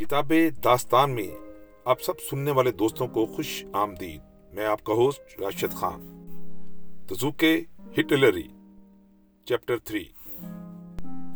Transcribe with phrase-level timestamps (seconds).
[0.00, 0.32] کتاب
[0.64, 1.28] داستان میں
[1.84, 4.20] آپ سب سننے والے دوستوں کو خوش آمدید۔
[4.52, 6.26] میں آپ کا ہوسٹ راشد خان۔
[7.06, 7.62] تزوکے
[7.98, 8.48] ہٹلری
[9.44, 10.04] چیپٹر تھری۔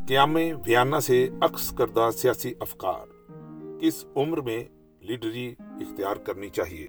[0.08, 3.06] قیام ویانا سے عکس کردہ سیاسی افکار۔
[3.80, 4.64] کس عمر میں
[5.00, 6.86] لیڈری اختیار کرنی چاہیے؟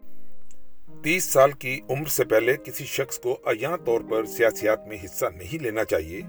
[1.03, 5.25] تیس سال کی عمر سے پہلے کسی شخص کو ایاں طور پر سیاسیات میں حصہ
[5.25, 6.21] نہیں لینا چاہیے۔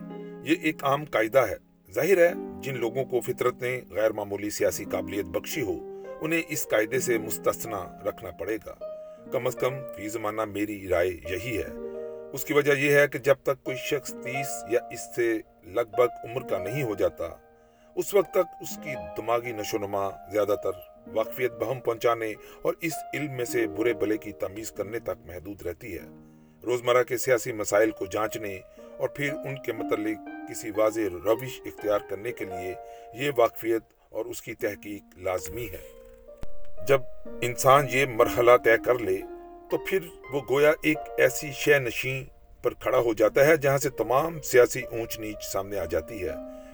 [0.45, 1.66] یہ ایک عام قاعدہ ہے۔
[1.97, 6.69] ظاہر ہے، جن لوگوں کو فطرت نے غیر معمولی سیاسی قابلیت بخشی ہو، انہیں اس
[6.69, 8.75] قاعدے سے مستثنا رکھنا پڑے گا۔
[9.33, 11.71] کم از کم فی زمانہ میری رائے یہی ہے۔
[12.33, 15.97] اس کی وجہ یہ ہے کہ جب تک کوئی شخص تیس یا اس سے لگ
[15.97, 17.25] بھگ عمر کا نہیں ہو جاتا،
[17.95, 20.71] اس وقت تک اس کی دماغی نشو نما زیادہ تر
[21.15, 25.63] واقفیت بہم پہنچانے اور اس علم میں سے برے بلے کی تمیز کرنے تک محدود
[25.63, 26.07] رہتی ہے۔
[26.65, 28.61] روزمرہ کے سیاسی مسائل کو جانچنے
[28.99, 32.75] اور پھر ان کے متعلق کسی واضح روش اختیار کرنے کے لیے
[33.15, 35.97] یہ واقفیت اور اس کی تحقیق لازمی ہے۔
[36.89, 37.01] جب
[37.43, 39.21] انسان یہ مرحلہ طے کر لے،
[39.71, 39.99] تو پھر
[40.33, 42.25] وہ گویا ایک ایسی شے نشین
[42.63, 46.33] پر کھڑا ہو جاتا ہے جہاں سے تمام سیاسی اونچ نیچ سامنے آ جاتی ہے۔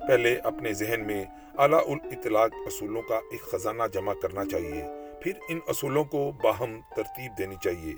[0.08, 1.24] پہلے اپنے ذہن میں
[1.58, 4.84] اعلیٰ الاطلاق اصولوں کا ایک خزانہ جمع کرنا چاہیے،
[5.22, 7.94] پھر ان اصولوں کو باہم ترتیب دینی چاہیے۔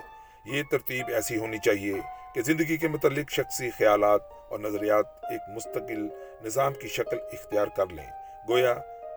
[0.56, 1.95] یہ ترتیب ایسی ہونی چاہیے
[2.34, 6.09] کہ زندگی کے متعلق شخصی خیالات اور نظریات ایک مستقل
[6.45, 8.06] نظام کی شکل اختیار کر لیں۔
[8.48, 8.73] گویا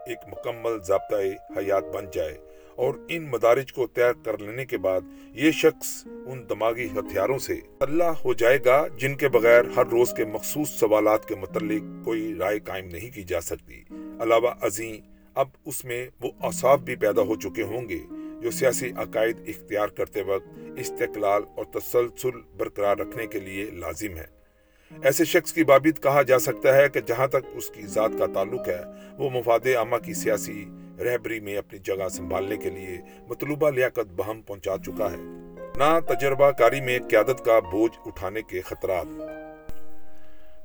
[0.06, 1.16] ایک مکمل ضابطۂ
[1.58, 2.38] حیات بن جائے
[2.76, 7.60] اور ان مدارج کو تیار کر لینے کے بعد یہ شخص ان دماغی ہتھیاروں سے
[7.80, 12.36] اللہ ہو جائے گا جن کے بغیر ہر روز کے مخصوص سوالات کے متعلق کوئی
[12.40, 13.84] رائے قائم نہیں کی جا سکتی۔
[14.22, 14.96] علاوہ عظیم
[15.34, 18.00] اب اس میں وہ اصاف بھی پیدا ہو چکے ہوں گے
[18.42, 24.37] جو سیاسی عقائد اختیار کرتے وقت استقلال اور تسلسل برقرار رکھنے کے لیے لازم ہے۔
[25.04, 28.26] ایسے شخص کی بابیت کہا جا سکتا ہے کہ جہاں تک اس کی ذات کا
[28.34, 28.80] تعلق ہے،
[29.18, 30.66] وہ مفاد عامہ کی سیاسی
[31.04, 32.98] رہبری میں اپنی جگہ سنبھالنے کے لیے
[33.30, 35.18] مطلوبہ لیاقت بہم پہنچا چکا ہے۔
[35.76, 39.06] نہ تجربہ کاری میں قیادت کا بوجھ اٹھانے کے خطرات۔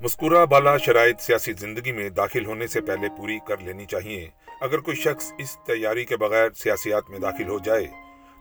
[0.01, 4.29] مذکورہ بالا شرائط سیاسی زندگی میں داخل ہونے سے پہلے پوری کر لینی چاہیے۔
[4.61, 7.87] اگر کوئی شخص اس تیاری کے بغیر سیاسیات میں داخل ہو جائے،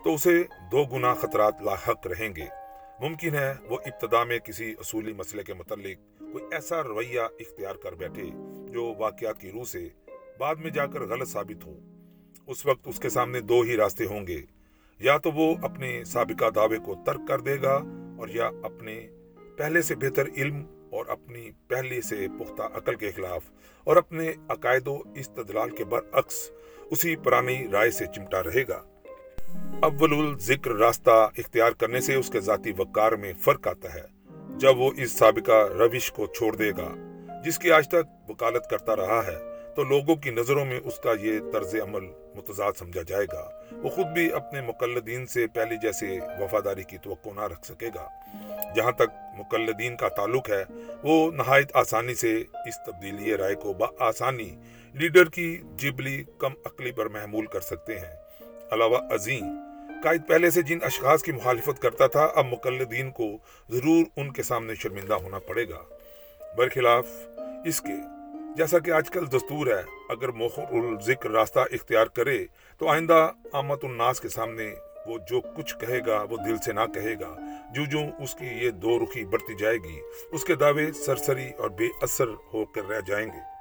[0.04, 0.42] تو اسے
[0.72, 2.61] دو گنا خطرات لاحق رہیں گے۔
[3.00, 7.92] ممکن ہے وہ ابتدا میں کسی اصولی مسئلے کے متعلق کوئی ایسا رویہ اختیار کر
[7.92, 8.22] بیٹھے
[8.72, 9.88] جو واقعات کی روح سے
[10.38, 11.78] بعد میں جا کر غلط ثابت ہو۔
[12.46, 14.42] اس وقت اس کے سامنے دو ہی راستے ہوں گے۔
[14.98, 17.82] یا تو وہ اپنے سابقہ دعوے کو ترک کر دے گا
[18.18, 19.08] اور یا اپنے
[19.56, 23.50] پہلے سے بہتر علم اور اپنی پہلے سے پختہ عقل کے خلاف
[23.84, 26.50] اور اپنے عقائد و استدلال کے برعکس
[26.90, 28.82] اسی پرانی رائے سے چمٹا رہے گا۔
[29.82, 34.02] اول ذکر راستہ اختیار کرنے سے اس کے ذاتی وقار میں فرق آتا ہے،
[34.58, 36.94] جب وہ اس سابقہ روش کو چھوڑ دے گا،
[37.44, 39.36] جس کی آج تک وکالت کرتا رہا ہے،
[39.76, 43.88] تو لوگوں کی نظروں میں اس کا یہ طرز عمل متضاد سمجھا جائے گا۔ وہ
[43.88, 48.08] خود بھی اپنے مقلدین سے پہلی جیسے وفاداری کی توقع نہ رکھ سکے گا۔
[48.76, 50.64] جہاں تک مقلدین کا تعلق ہے،
[51.02, 54.56] وہ نہایت آسانی سے اس تبدیلی رائے کو آسانی
[54.92, 58.21] لیڈر کی جبلی کم عقلی پر محمول کر سکتے ہیں۔
[58.72, 59.46] علاوہ عظیم۔
[60.02, 63.28] قائد پہلے سے جن اشخاص کی مخالفت کرتا تھا، اب مقلدین کو
[63.68, 65.82] ضرور ان کے سامنے شرمندہ ہونا پڑے گا۔
[66.56, 67.06] برخلاف
[67.64, 67.92] اس کے،
[68.56, 72.46] جیسا کہ آج کل دستور ہے، اگر موخر الذکر راستہ اختیار کرے،
[72.78, 74.74] تو آئندہ آمد الناس کے سامنے
[75.06, 77.36] وہ جو کچھ کہے گا، وہ دل سے نہ کہے گا۔
[77.74, 80.00] جو جو اس کی یہ دو رخی بڑھتی جائے گی،
[80.32, 83.51] اس کے دعوے سرسری اور بے اثر ہو کر رہ جائیں گے۔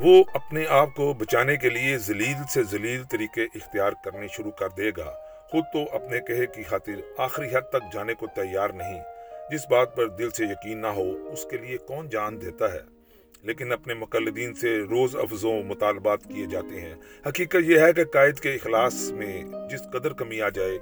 [0.00, 4.68] وہ اپنے آپ کو بچانے کے لیے ذلیل سے ذلیل طریقے اختیار کرنے شروع کر
[4.68, 5.14] دے گا۔
[5.50, 9.02] خود تو اپنے کہے کی خاطر آخری حد تک جانے کو تیار نہیں۔
[9.50, 12.95] جس بات پر دل سے یقین نہ ہو، اس کے لیے کون جان دیتا ہے؟
[13.42, 16.94] لیکن اپنے مقلدین سے روز افزوں مطالبات کیے جاتے ہیں۔
[17.28, 20.78] حقیقت یہ ہے کہ قائد کے اخلاص میں جس قدر کمی آ جائے،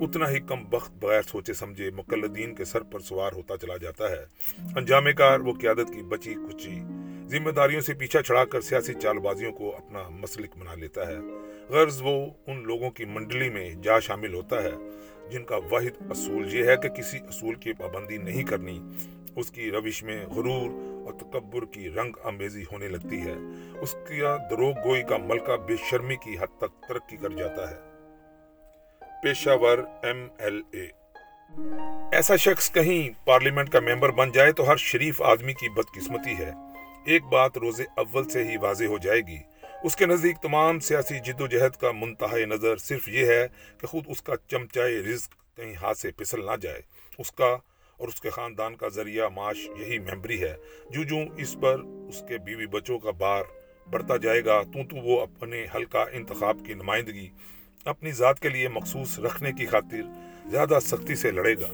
[0.00, 4.10] اتنا ہی کم بخت بغیر سوچے سمجھے مقلدین کے سر پر سوار ہوتا چلا جاتا
[4.10, 4.24] ہے۔
[4.76, 6.80] انجام کار وہ قیادت کی بچی کچی
[7.26, 11.16] ذمہ داریوں سے پیچھا چھڑا کر سیاسی چال بازیوں کو اپنا مسلک بنا لیتا ہے۔
[11.68, 14.72] غرض وہ ان لوگوں کی منڈلی میں جا شامل ہوتا ہے،
[15.30, 18.80] جن کا واحد اصول یہ ہے کہ کسی اصول کی پابندی نہیں کرنی۔
[19.36, 20.70] اس کی روش میں غرور
[21.08, 23.34] اور تکبر کی رنگ امیزی ہونے لگتی ہے۔
[23.80, 24.20] اس کی
[24.50, 27.76] دروگ گوئی کا ملکہ بے شرمی کی حد تک ترقی کر جاتا ہے۔
[29.22, 30.86] پیشہ ور ایم ایل اے۔
[32.12, 36.50] ایسا شخص کہیں پارلیمنٹ کا ممبر بن جائے تو ہر شریف آدمی کی بدقسمتی ہے۔
[37.06, 39.38] ایک بات روز اول سے ہی واضح ہو جائے گی۔
[39.84, 43.46] اس کے نزدیک تمام سیاسی جد و جہد کا منتہا نظر صرف یہ ہے
[43.78, 46.80] کہ خود اس کا چمچائے رزق کہیں ہاتھ سے پسل نہ جائے۔
[47.18, 47.56] اس کا
[47.98, 50.56] اور اس کے خاندان کا ذریعہ معاش یہی ممبری ہے۔
[50.90, 53.42] جو جو اس پر اس کے بیوی بچوں کا بار
[53.90, 57.28] بڑھتا جائے گا، تو تو وہ اپنے حلقہ انتخاب کی نمائندگی
[57.84, 60.02] اپنی ذات کے لیے مخصوص رکھنے کی خاطر
[60.50, 61.68] زیادہ سختی سے لڑے گا۔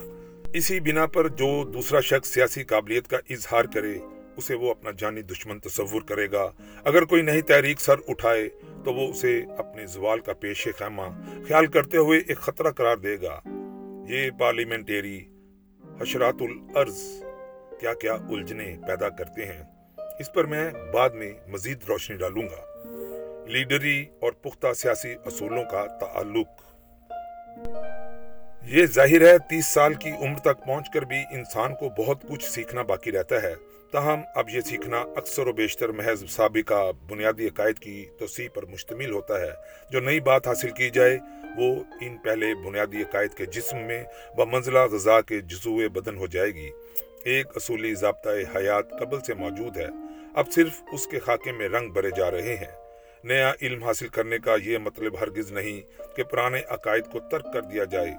[0.52, 3.98] اسی بنا پر جو دوسرا شخص سیاسی قابلیت کا اظہار کرے،
[4.36, 6.50] اسے وہ اپنا جانی دشمن تصور کرے گا۔
[6.84, 8.48] اگر کوئی نئی تحریک سر اٹھائے،
[8.84, 11.02] تو وہ اسے اپنے زوال کا پیش خیمہ
[11.48, 13.40] خیال کرتے ہوئے ایک خطرہ قرار دے گا۔
[14.08, 15.24] یہ پارلیمنٹری
[16.00, 16.98] حشرات الارض
[17.80, 19.62] کیا کیا الجھنے پیدا کرتے ہیں،
[20.18, 22.62] اس پر میں بعد میں مزید روشنی ڈالوں گا۔
[23.46, 26.48] لیڈری اور پختہ سیاسی اصولوں کا تعلق۔
[28.62, 32.44] یہ ظاہر ہے، تیس سال کی عمر تک پہنچ کر بھی انسان کو بہت کچھ
[32.44, 33.54] سیکھنا باقی رہتا ہے۔
[33.92, 39.10] تاہم، اب یہ سیکھنا اکثر و بیشتر محض سابقہ بنیادی عقائد کی توسیع پر مشتمل
[39.10, 39.50] ہوتا ہے،
[39.90, 41.18] جو نئی بات حاصل کی جائے
[41.56, 44.04] وہ ان پہلے بنیادی عقائد کے جسم میں
[44.36, 46.70] و منزلہ غذا کے جزو بدن ہو جائے گی۔
[47.24, 49.86] ایک اصولی ضابطۂ حیات قبل سے موجود ہے۔
[50.34, 54.38] اب صرف اس کے خاکے میں رنگ بھرے جا رہے ہیں۔ نیا علم حاصل کرنے
[54.38, 55.80] کا یہ مطلب ہرگز نہیں
[56.16, 58.12] کہ پرانے عقائد کو ترک کر دیا جائے،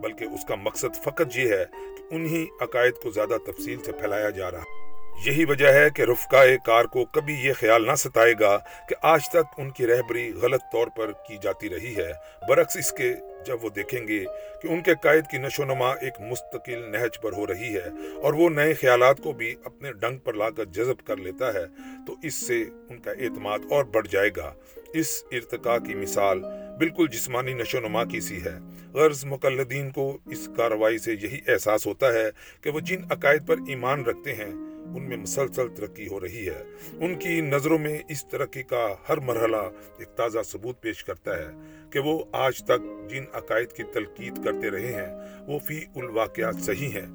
[0.00, 4.30] بلکہ اس کا مقصد فقط یہ ہے کہ انہی عقائد کو زیادہ تفصیل سے پھیلایا
[4.30, 4.83] جا رہا۔ ہے
[5.22, 8.58] یہی وجہ ہے کہ رفقہ کار کو کبھی یہ خیال نہ ستائے گا
[8.88, 12.12] کہ آج تک ان کی رہبری غلط طور پر کی جاتی رہی ہے۔
[12.48, 13.14] برعکس اس کے
[13.46, 14.24] جب وہ دیکھیں گے
[14.62, 18.32] کہ ان کے قائد کی نشو نما ایک مستقل نہج پر ہو رہی ہے اور
[18.32, 21.64] وہ نئے خیالات کو بھی اپنے ڈنگ پر لا کر جذب کر لیتا ہے،
[22.06, 24.54] تو اس سے ان کا اعتماد اور بڑھ جائے گا۔
[24.94, 26.38] اس ارتقاء کی مثال
[26.78, 28.58] بالکل جسمانی نشو نما کی سی ہے۔
[28.92, 32.30] غرض مقلدین کو اس کاروائی سے یہی احساس ہوتا ہے
[32.60, 36.62] کہ وہ جن عقائد پر ایمان رکھتے ہیں ان میں مسلسل ترقی ہو رہی ہے۔
[36.92, 41.48] ان کی نظروں میں اس ترقی کا ہر مرحلہ ایک تازہ ثبوت پیش کرتا ہے
[41.90, 46.88] کہ وہ آج تک جن عقائد کی تلقید کرتے رہے ہیں، وہ فی الواقعات صحیح
[46.88, 47.06] ہیں۔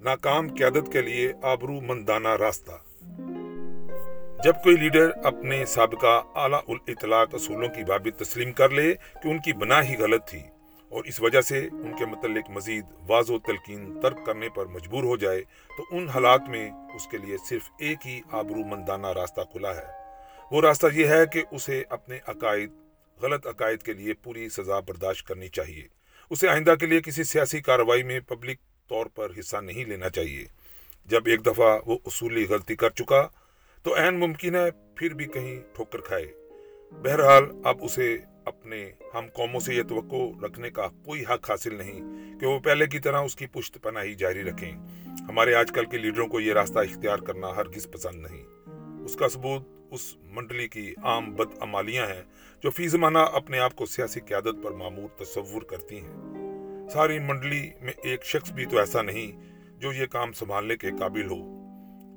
[0.00, 2.72] ناکام قیادت کے لیے آبرو مندانہ راستہ۔
[4.44, 9.38] جب کوئی لیڈر اپنے سابقہ اعلیٰ الاطلاق اصولوں کی بابت تسلیم کر لے کہ ان
[9.38, 10.42] کی بنا ہی غلط تھی
[10.90, 15.02] اور اس وجہ سے ان کے متعلق مزید واضح و تلقین ترک کرنے پر مجبور
[15.02, 15.42] ہو جائے،
[15.76, 19.86] تو ان حالات میں اس کے لیے صرف ایک ہی آبرو مندانہ راستہ کھلا ہے۔
[20.50, 22.70] وہ راستہ یہ ہے کہ اسے اپنے عقائد،
[23.22, 25.86] غلط عقائد کے لیے پوری سزا برداشت کرنی چاہیے۔
[26.30, 28.58] اسے آئندہ کے لیے کسی سیاسی کارروائی میں پبلک
[28.88, 30.44] طور پر حصہ نہیں لینا چاہیے۔
[31.06, 33.28] جب ایک دفعہ وہ اصولی غلطی کر چکا،
[33.82, 36.32] تو عین ممکن ہے پھر بھی کہیں ٹھوکر کھائے۔
[36.90, 38.18] بہرحال، اب اسے
[38.50, 42.00] اپنے ہم قوموں سے یہ توقع رکھنے کا کوئی حق حاصل نہیں
[42.40, 44.72] کہ وہ پہلے کی طرح اس کی پشت پناہی جاری رکھیں۔
[45.28, 48.44] ہمارے آج کل کے لیڈروں کو یہ راستہ اختیار کرنا ہرگز پسند نہیں۔
[49.04, 52.22] اس کا ثبوت اس منڈلی کی عام بد امالیاں ہیں
[52.62, 56.16] جو فی زمانہ اپنے آپ کو سیاسی قیادت پر معمور تصور کرتی ہیں۔
[56.88, 59.32] ساری منڈلی میں ایک شخص بھی تو ایسا نہیں
[59.78, 61.36] جو یہ کام سنبھالنے کے قابل ہو۔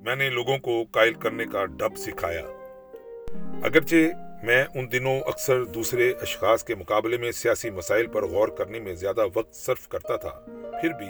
[0.06, 2.42] میں نے لوگوں کو قائل کرنے کا ڈب سکھایا۔
[3.64, 3.96] اگرچہ
[4.44, 8.96] میں ان دنوں اکثر دوسرے اشخاص کے مقابلے میں سیاسی مسائل پر غور کرنے میں
[8.96, 10.46] زیادہ وقت صرف کرتا تھا۔
[10.82, 11.08] پھر بھی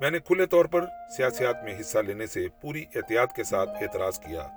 [0.00, 0.84] میں نے کھلے طور پر
[1.16, 4.48] سیاسیات میں حصہ لینے سے پوری احتیاط کے ساتھ اعتراض کیا۔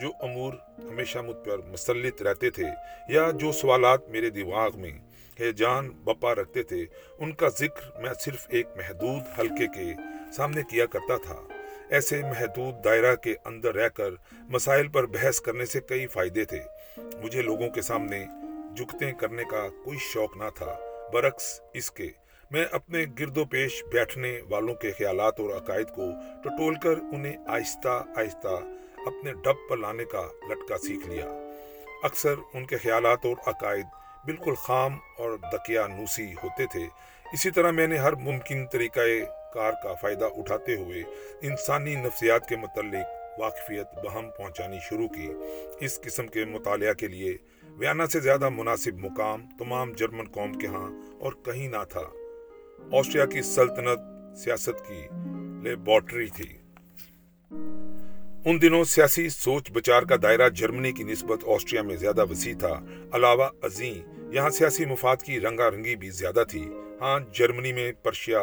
[0.00, 2.66] جو امور ہمیشہ مجھ پر مسلط رہتے تھے
[3.08, 4.98] یا جو سوالات میرے دماغ میں
[5.40, 6.84] ہے جان بپا رکھتے تھے،
[7.18, 9.94] ان کا ذکر میں صرف ایک محدود حلقے کے
[10.32, 11.36] سامنے کیا کرتا تھا۔
[11.90, 16.60] ایسے محدود دائرہ کے اندر رہ کر مسائل پر بحث کرنے سے کئی فائدے تھے۔
[16.98, 18.24] مجھے لوگوں کے سامنے
[18.76, 20.78] جکتے کرنے کا کوئی شوق نہ تھا۔
[21.12, 22.08] برعکس، اس کے۔
[22.50, 26.02] میں اپنے گرد و پیش بیٹھنے والوں کے خیالات اور عقائد کو
[26.42, 28.48] ٹٹول کر انہیں آہستہ آہستہ
[29.06, 31.24] اپنے ڈب پر لانے کا لٹکا سیکھ لیا۔
[32.02, 33.86] اکثر ان کے خیالات اور عقائد
[34.24, 36.86] بالکل خام اور دکیا نوسی ہوتے تھے۔
[37.32, 39.00] اسی طرح میں نے ہر ممکن طریقہ
[39.54, 41.02] کار کا فائدہ اٹھاتے ہوئے
[41.42, 45.28] انسانی نفسیات کے متعلق واقفیت بہم پہنچانی شروع کی۔
[45.80, 47.36] اس قسم کے مطالعہ کے لیے
[47.68, 52.02] ویانا سے زیادہ مناسب مقام تمام جرمن قوم کے ہاں اور کہیں نہ تھا۔
[52.92, 53.98] آسٹریا کی سلطنت
[54.38, 55.06] سیاست کی
[55.62, 56.58] لیبارٹری تھی۔
[58.44, 62.84] ان دنوں سیاسی سوچ بچار کا دائرہ جرمنی کی نسبت آسٹریا میں زیادہ وسیع تھا۔
[63.12, 66.68] علاوہ عظیم یہاں سیاسی مفاد کی رنگا رنگی بھی زیادہ تھی۔
[67.00, 68.42] ہاں جرمنی میں پرشیا،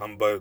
[0.00, 0.38] ہمبرگ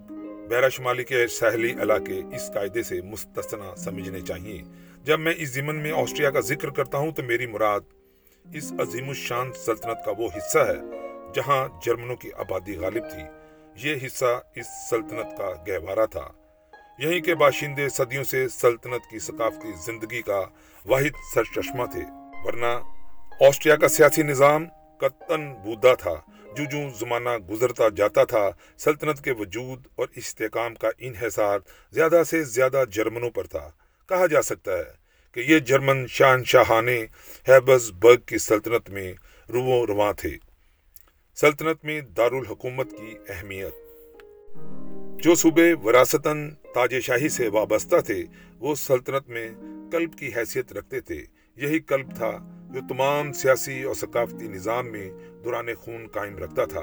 [0.51, 4.61] بحرہ شمالی کے ساحلی علاقے اس قاعدے سے مستثنا سمجھنے چاہیے۔
[5.03, 7.79] جب میں اس ضمن میں آسٹریا کا ذکر کرتا ہوں تو میری مراد
[8.53, 10.97] اس عظیم الشان سلطنت کا وہ حصہ ہے
[11.35, 13.23] جہاں جرمنوں کی آبادی غالب تھی۔
[13.89, 16.31] یہ حصہ اس سلطنت کا گہوارہ تھا۔
[16.99, 20.41] یہیں کے باشندے صدیوں سے سلطنت کی ثقافتی زندگی کا
[20.85, 22.01] واحد سرچشمہ تھے۔
[22.43, 22.79] ورنہ
[23.47, 24.65] آسٹریا کا سیاسی نظام
[24.97, 30.89] قطن بودا تھا۔ جو جو زمانہ گزرتا جاتا تھا، سلطنت کے وجود اور استحکام کا
[30.97, 31.59] انحصار
[31.91, 33.71] زیادہ سے زیادہ جرمنوں پر تھا۔
[34.09, 34.83] کہا جا سکتا ہے
[35.31, 37.05] کہ یہ جرمن شہنشاہانے
[37.47, 39.13] ہیبز برگ کی سلطنت میں
[39.49, 40.37] رو رواں تھے۔
[41.35, 43.73] سلطنت میں دارالحکومت کی اہمیت۔
[45.23, 48.23] جو صوبے وراثتاً تاج شاہی سے وابستہ تھے،
[48.59, 49.51] وہ سلطنت میں
[49.91, 55.11] قلب کی حیثیت رکھتے تھے۔ یہی قلب تھا جو تمام سیاسی اور ثقافتی نظام میں
[55.43, 56.81] دوران خون قائم رکھتا تھا۔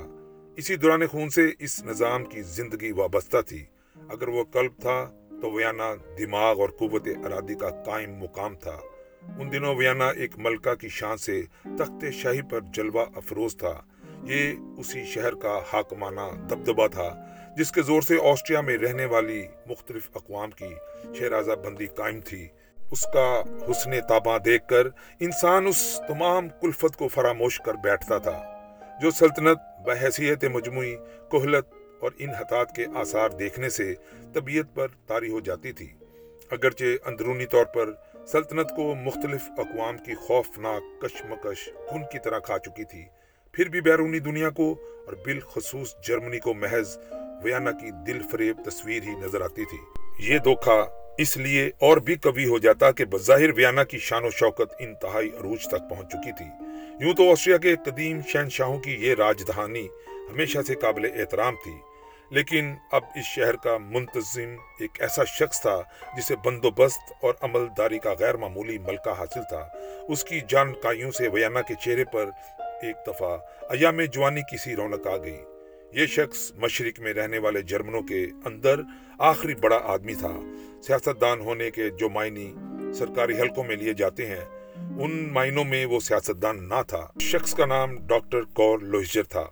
[0.56, 3.64] اسی دوران خون سے اس نظام کی زندگی وابستہ تھی۔
[4.08, 8.78] اگر وہ قلب تھا تو ویانا دماغ اور قوت ارادی کا قائم مقام تھا۔
[9.38, 13.80] ان دنوں ویانا ایک ملکہ کی شان سے تخت شاہی پر جلوہ افروز تھا۔
[14.24, 17.24] یہ اسی شہر کا حاکمانہ دبدبہ تھا،
[17.56, 20.68] جس کے زور سے آسٹریا میں رہنے والی مختلف اقوام کی
[21.14, 22.48] شہرازہ بندی قائم تھی۔
[22.90, 24.86] اس کا حسن تاباں دیکھ کر
[25.20, 28.36] انسان اس تمام کلفت کو فراموش کر بیٹھتا تھا،
[29.02, 30.94] جو سلطنت، بحیثیت مجموعی
[31.30, 33.94] کوہلت اور ان حتات کے آثار دیکھنے سے
[34.34, 35.88] طبیعت پر تاری ہو جاتی تھی۔
[36.50, 37.92] اگرچہ اندرونی طور پر
[38.26, 43.04] سلطنت کو مختلف اقوام کی خوفناک کشمکش خون کی طرح کھا چکی تھی،
[43.54, 44.70] پھر بھی بیرونی دنیا کو
[45.06, 46.96] اور بالخصوص جرمنی کو محض
[47.44, 49.78] ویانا کی دل فریب تصویر ہی نظر آتی تھی۔
[50.32, 50.78] یہ دھوکھا
[51.18, 55.30] اس لیے اور بھی کبھی ہو جاتا کہ بظاہر ویانا کی شان و شوکت انتہائی
[55.40, 56.46] عروج تک پہنچ چکی تھی۔
[57.00, 59.88] یوں تو آسٹریا کے قدیم شہنشاہوں کی یہ راجدھانی
[60.32, 61.72] ہمیشہ سے قابل احترام تھی۔
[62.30, 65.82] لیکن اب اس شہر کا منتظم ایک ایسا شخص تھا
[66.16, 69.68] جسے بندوبست اور عمل داری کا غیر معمولی ملکہ حاصل تھا۔
[70.08, 72.24] اس کی جانکائیوں سے ویانا کے چہرے پر
[72.82, 73.38] ایک دفعہ
[73.70, 75.38] ایام جوانی کسی رونق آ گئی۔
[75.92, 78.80] یہ شخص مشرق میں رہنے والے جرمنوں کے اندر
[79.18, 80.40] آخری بڑا آدمی تھا۔
[80.82, 82.54] سیاست دان ہونے کے جو معنی
[82.94, 84.44] سرکاری حلقوں میں لیے جاتے ہیں،
[85.00, 89.46] ان معنوں میں وہ سیاست دان نہ تھا۔ شخص کا نام ڈاکٹر کور لوہجر تھا۔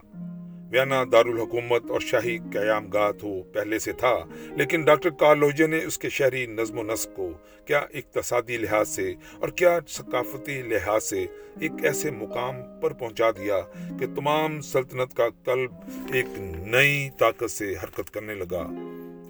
[0.71, 4.15] ویانا دارالحکومت اور شاہی قیام گاہ تو پہلے سے تھا،
[4.57, 7.29] لیکن ڈاکٹر کار لوہجر نے اس کے شہری نظم و نسق کو
[7.65, 11.25] کیا اقتصادی لحاظ سے اور کیا ثقافتی لحاظ سے
[11.61, 13.61] ایک ایسے مقام پر پہنچا دیا
[14.01, 15.73] کہ تمام سلطنت کا قلب
[16.13, 18.67] ایک نئی طاقت سے حرکت کرنے لگا۔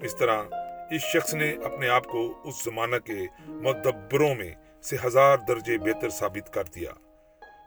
[0.03, 0.43] اس طرح
[0.91, 4.51] اس شخص نے اپنے آپ کو اس زمانہ کے مدبروں میں
[4.83, 6.91] سے ہزار درجے بہتر ثابت کر دیا۔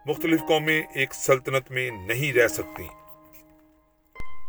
[0.07, 2.85] مختلف قومیں ایک سلطنت میں نہیں رہ سکتی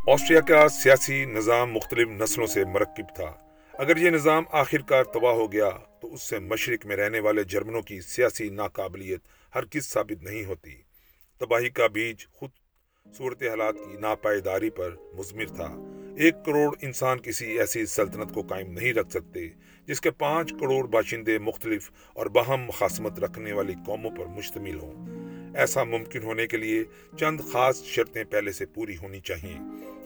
[0.07, 3.33] آسٹریا کا سیاسی نظام مختلف نسلوں سے مرکب تھا۔
[3.73, 5.69] اگر یہ نظام آخر کار تباہ ہو گیا،
[6.01, 9.19] تو اس سے مشرق میں رہنے والے جرمنوں کی سیاسی ناقابلیت
[9.55, 10.75] ہر کس ثابت نہیں ہوتی۔
[11.39, 12.49] تباہی کا بیج خود
[13.17, 18.71] صورت حالات کی ناپائیداری پر مضمر تھا۔ ایک کروڑ انسان کسی ایسی سلطنت کو قائم
[18.71, 19.49] نہیں رکھ سکتے۔
[19.85, 25.07] جس کے پانچ کروڑ باشندے مختلف اور باہم مخاسمت رکھنے والی قوموں پر مشتمل ہوں۔
[25.57, 26.83] ایسا ممکن ہونے کے لیے
[27.19, 29.57] چند خاص شرطیں پہلے سے پوری ہونی چاہیے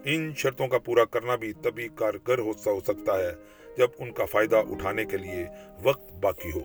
[0.05, 3.32] ان شرطوں کا پورا کرنا بھی تبھی کارگر ہو سکتا ہے
[3.77, 5.46] جب ان کا فائدہ اٹھانے کے لیے
[5.84, 6.62] وقت باقی ہو۔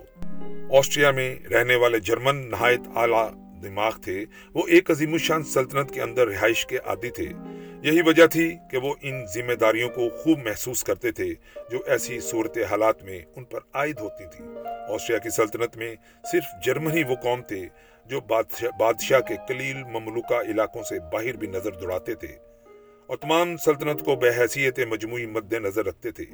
[0.79, 3.31] آسٹریا میں رہنے والے جرمن نہایت اعلیٰ
[3.62, 4.25] دماغ تھے،
[4.55, 7.26] وہ ایک عظیم الشان سلطنت کے اندر رہائش کے عادی تھے۔
[7.83, 11.35] یہی وجہ تھی کہ وہ ان ذمہ داریوں کو خوب محسوس کرتے تھے،
[11.71, 15.95] جو ایسی صورت حالات میں ان پر عائد ہوتی تھی آسٹریا کی سلطنت میں
[16.33, 17.67] صرف جرمن ہی وہ قوم تھے،
[18.07, 18.21] جو
[18.79, 22.37] بادشاہ کے قلیل مملوکہ علاقوں سے باہر بھی نظر دوڑاتے تھے۔
[23.07, 26.25] اور تمام سلطنت کو بحیثیت مجموعی مد نظر رکھتے تھے۔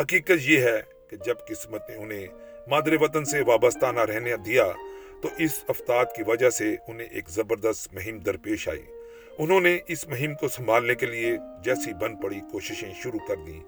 [0.00, 2.26] حقیقت یہ ہے کہ جب قسمت نے انہیں
[2.68, 4.64] مادر وطن سے وابستہ نہ رہنے دیا
[5.22, 8.82] تو اس افتاد کی وجہ سے انہیں ایک زبردست مہم درپیش آئی۔
[9.38, 13.60] انہوں نے اس مہم کو سنبھالنے کے لیے جیسی بن پڑی کوششیں شروع کر دیں۔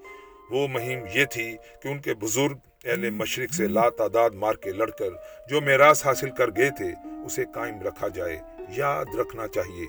[0.51, 4.71] وہ مہم یہ تھی کہ ان کے بزرگ اہل مشرق سے لا تعداد مار کے
[4.71, 5.11] لڑ کر
[5.49, 6.95] جو میراث حاصل کر گئے تھے،
[7.27, 8.39] اسے قائم رکھا جائے۔
[8.69, 9.87] یاد رکھنا چاہیے،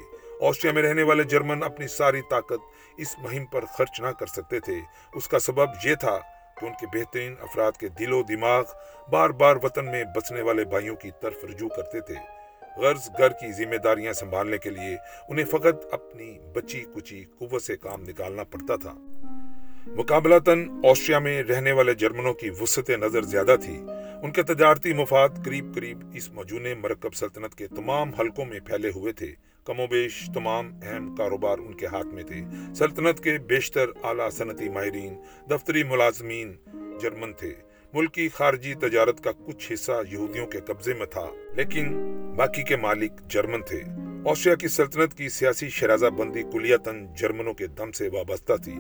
[0.48, 2.62] آسٹریا میں رہنے والے جرمن اپنی ساری طاقت
[2.98, 4.75] اس مہم پر خرچ نہ کر سکتے تھے۔
[5.13, 6.20] اس کا سبب یہ تھا
[6.62, 8.63] کہ ان کے بہترین افراد کے دل و دماغ
[9.10, 12.15] بار بار وطن میں بسنے والے بھائیوں کی طرف رجوع کرتے تھے۔
[12.77, 14.98] غرض گھر کی ذمہ داریاں سنبھالنے کے لیے
[15.30, 18.94] انہیں فقط اپنی بچی کچی قوت سے کام نکالنا پڑتا تھا۔
[19.88, 23.84] مقابلتاً آسٹریا میں رہنے والے جرمنوں کی وسط نظر زیادہ تھی
[24.24, 28.89] ان کے تجارتی مفاد قریب قریب اس مجون مرکب سلطنت کے تمام حلقوں میں پھیلے
[28.96, 32.41] ہوئے تھے۔ کم و بیش تمام اہم کاروبار ان کے ہاتھ میں تھے۔
[32.75, 35.13] سلطنت کے بیشتر اعلیٰ صنعتی ماہرین،
[35.50, 36.53] دفتری ملازمین
[37.01, 37.53] جرمن تھے۔
[37.94, 41.25] ملک کی خارجی تجارت کا کچھ حصہ یہودیوں کے قبضے میں تھا،
[41.56, 41.86] لیکن
[42.36, 43.82] باقی کے مالک جرمن تھے۔
[44.25, 48.74] آسٹریا کی سلطنت کی سیاسی شرازہ بندی کلیتاً جرمنوں کے دم سے وابستہ تھی۔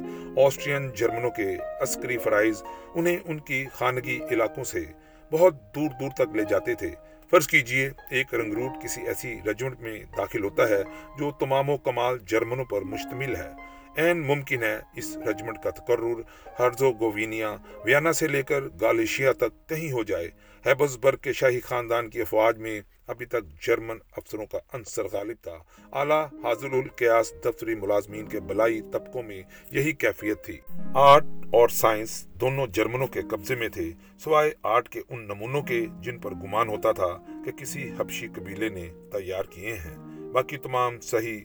[0.47, 2.63] آسٹرین جرمنوں کے عسکری فرائض
[2.95, 4.83] انہیں ان کی خانگی علاقوں سے
[5.31, 6.91] بہت دور دور تک لے جاتے تھے۔
[7.31, 10.83] فرض کیجیے ایک رنگروٹ کسی ایسی رجمنٹ میں داخل ہوتا ہے
[11.19, 13.49] جو تمام و کمال جرمنوں پر مشتمل ہے۔
[13.95, 16.21] این ممکن ہے اس رجمنٹ کا تقرر
[16.59, 20.29] ہرزو گوینیا ویانا سے لے کر گالیشیا تک کہیں ہو جائے۔
[20.65, 25.37] ہیبس برگ کے شاہی خاندان کی افواج میں ابھی تک جرمن افسروں کا عنصر غالب
[25.41, 25.57] تھا۔
[25.91, 29.41] اعلیٰ حاضر القیاس دفتری ملازمین کے بلائی طبقوں میں
[29.71, 30.59] یہی کیفیت تھی۔
[30.93, 35.85] آرٹ اور سائنس دونوں جرمنوں کے قبضے میں تھے، سوائے آرٹ کے ان نمونوں کے
[36.01, 39.97] جن پر گمان ہوتا تھا کہ کسی حبشی قبیلے نے تیار کیے ہیں۔
[40.31, 41.39] باقی تمام صحیح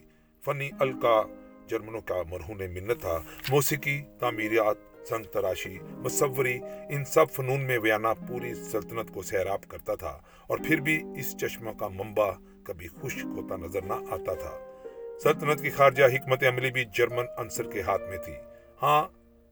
[0.45, 1.21] فنی الکا
[1.67, 6.59] جرمنوں کا مرہون منت تھا۔ موسیقی تعمیرات سنگ تراشی، مصوری،
[6.89, 11.37] ان سب فنون میں ویانا پوری سلطنت کو سیراب کرتا تھا اور پھر بھی اس
[11.37, 12.31] چشمہ کا منبع
[12.63, 14.81] کبھی خشک ہوتا نظر نہ آتا تھا۔
[15.23, 18.33] سلطنت کی خارجہ حکمت عملی بھی جرمن انصر کے ہاتھ میں تھی۔
[18.81, 19.07] ہاں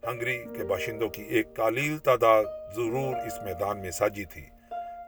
[0.08, 2.44] ہنگری کے باشندوں کی ایک قلیل تعداد
[2.76, 4.42] ضرور اس میدان میں ساجی تھی۔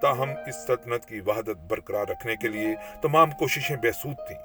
[0.01, 4.37] تاہم، اس سلطنت کی وحدت برقرار رکھنے کے لیے تمام کوششیں بحثود تھیں۔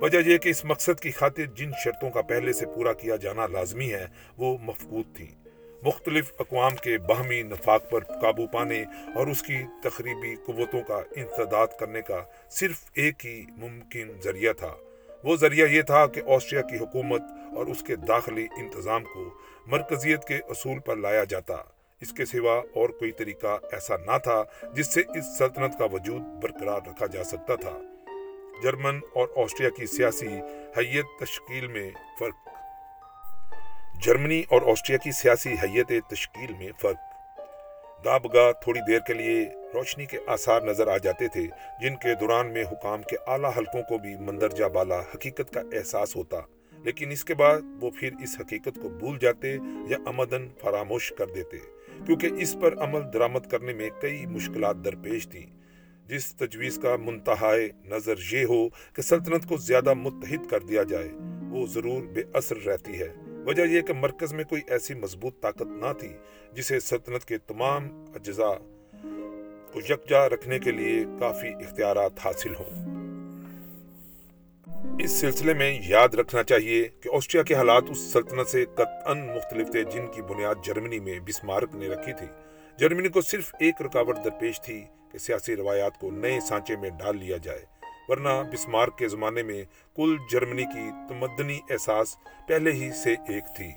[0.00, 3.46] وجہ یہ کہ اس مقصد کی خاطر جن شرطوں کا پہلے سے پورا کیا جانا
[3.46, 5.47] لازمی ہے، وہ مفقود تھیں۔
[5.82, 11.66] مختلف اقوام کے باہمی نفاق پر قابو پانے اور اس کی تقریبی قوتوں کا انتداد
[11.80, 14.74] کرنے کا صرف ایک ہی ممکن ذریعہ تھا۔
[15.24, 17.22] وہ ذریعہ یہ تھا کہ آسٹریا کی حکومت
[17.56, 19.34] اور اس کے داخلی انتظام کو
[19.66, 21.54] مرکزیت کے اصول پر لایا جاتا۔
[22.00, 24.42] اس کے سوا اور کوئی طریقہ ایسا نہ تھا
[24.72, 27.78] جس سے اس سلطنت کا وجود برقرار رکھا جا سکتا تھا۔
[28.62, 30.28] جرمن اور آسٹریا کی سیاسی
[30.78, 32.47] حیت تشکیل میں فرق
[34.02, 36.96] جرمنی اور آسٹریا کی سیاسی حیت تشکیل میں فرق۔
[38.04, 41.42] گا بگا تھوڑی دیر کے لیے روشنی کے آثار نظر آ جاتے تھے،
[41.80, 46.16] جن کے دوران میں حکام کے اعلیٰ حلقوں کو بھی مندرجہ بالا حقیقت کا احساس
[46.16, 46.36] ہوتا۔
[46.84, 49.56] لیکن اس کے بعد وہ پھر اس حقیقت کو بھول جاتے
[49.88, 51.56] یا امدن فراموش کر دیتے،
[52.06, 55.46] کیونکہ اس پر عمل درامت کرنے میں کئی مشکلات درپیش تھیں۔
[56.06, 61.08] جس تجویز کا منتہائے نظر یہ ہو کہ سلطنت کو زیادہ متحد کر دیا جائے،
[61.50, 65.62] وہ ضرور بے اثر رہتی ہے۔ وجہ یہ کہ مرکز میں کوئی ایسی مضبوط طاقت
[65.62, 66.08] نہ تھی
[66.52, 68.54] جسے سلطنت کے تمام اجزاء
[69.72, 72.98] کو یکجا رکھنے کے لیے کافی اختیارات حاصل ہوں۔
[75.00, 79.70] اس سلسلے میں یاد رکھنا چاہیے کہ آسٹریا کے حالات اس سلطنت سے قطعاً مختلف
[79.70, 82.26] تھے جن کی بنیاد جرمنی میں بسمارک نے رکھی تھی۔
[82.78, 87.16] جرمنی کو صرف ایک رکاوٹ درپیش تھی کہ سیاسی روایات کو نئے سانچے میں ڈال
[87.18, 87.77] لیا جائے۔
[88.08, 89.64] ورنہ بسمارک کے زمانے میں
[89.96, 92.16] کل جرمنی کی تمدنی احساس
[92.48, 93.70] پہلے ہی سے ایک تھی۔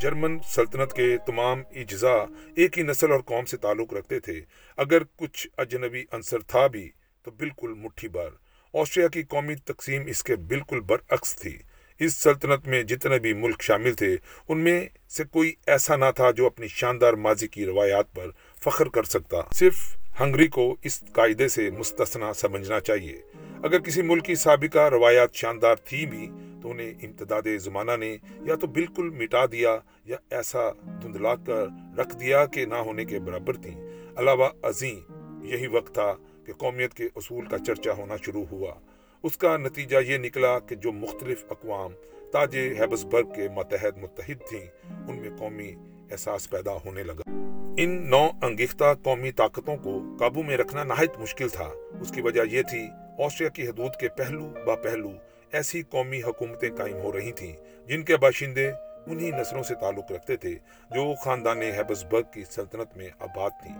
[0.00, 2.24] جرمن سلطنت کے تمام اجزاء
[2.56, 4.40] ایک ہی نسل اور قوم سے تعلق رکھتے تھے۔
[4.76, 6.90] اگر کچھ اجنبی عنصر تھا بھی
[7.22, 8.30] تو بالکل مٹھی بار۔
[8.74, 11.58] آسٹریا کی قومی تقسیم اس کے بالکل برعکس تھی۔
[11.98, 14.16] اس سلطنت میں جتنے بھی ملک شامل تھے،
[14.48, 18.26] ان میں سے کوئی ایسا نہ تھا جو اپنی شاندار ماضی کی روایات پر
[18.64, 23.22] فخر کر سکتا۔ صرف ہنگری کو اس قاعدے سے مستثنا سمجھنا چاہیے۔
[23.62, 26.30] اگر کسی ملک کی سابقہ روایات شاندار تھی بھی،
[26.62, 30.70] تو انہیں امتداد زمانہ نے یا تو بالکل مٹا دیا یا ایسا
[31.02, 31.66] دھندلا کر
[31.98, 34.98] رکھ دیا کہ نہ ہونے کے برابر تھیں۔ علاوہ عظیم
[35.44, 36.14] یہی وقت تھا
[36.46, 38.74] کہ قومیت کے اصول کا چرچا ہونا شروع ہوا۔
[39.22, 41.92] اس کا نتیجہ یہ نکلا کہ جو مختلف اقوام
[42.32, 44.66] تاج ہیبس برگ کے متحد متحد تھیں،
[45.08, 45.74] ان میں قومی
[46.10, 47.41] احساس پیدا ہونے لگا۔
[47.76, 52.40] ان نو انگیختہ قومی طاقتوں کو قابو میں رکھنا نہایت مشکل تھا۔ اس کی وجہ
[52.50, 55.10] یہ تھی، آسٹریا کی حدود کے پہلو با پہلو
[55.52, 57.56] ایسی قومی حکومتیں قائم ہو رہی تھیں
[57.86, 58.70] جن کے باشندے
[59.06, 60.54] انہی نسلوں سے تعلق رکھتے تھے
[60.90, 63.76] جو خاندان ہیبس برگ کی سلطنت میں آباد تھیں۔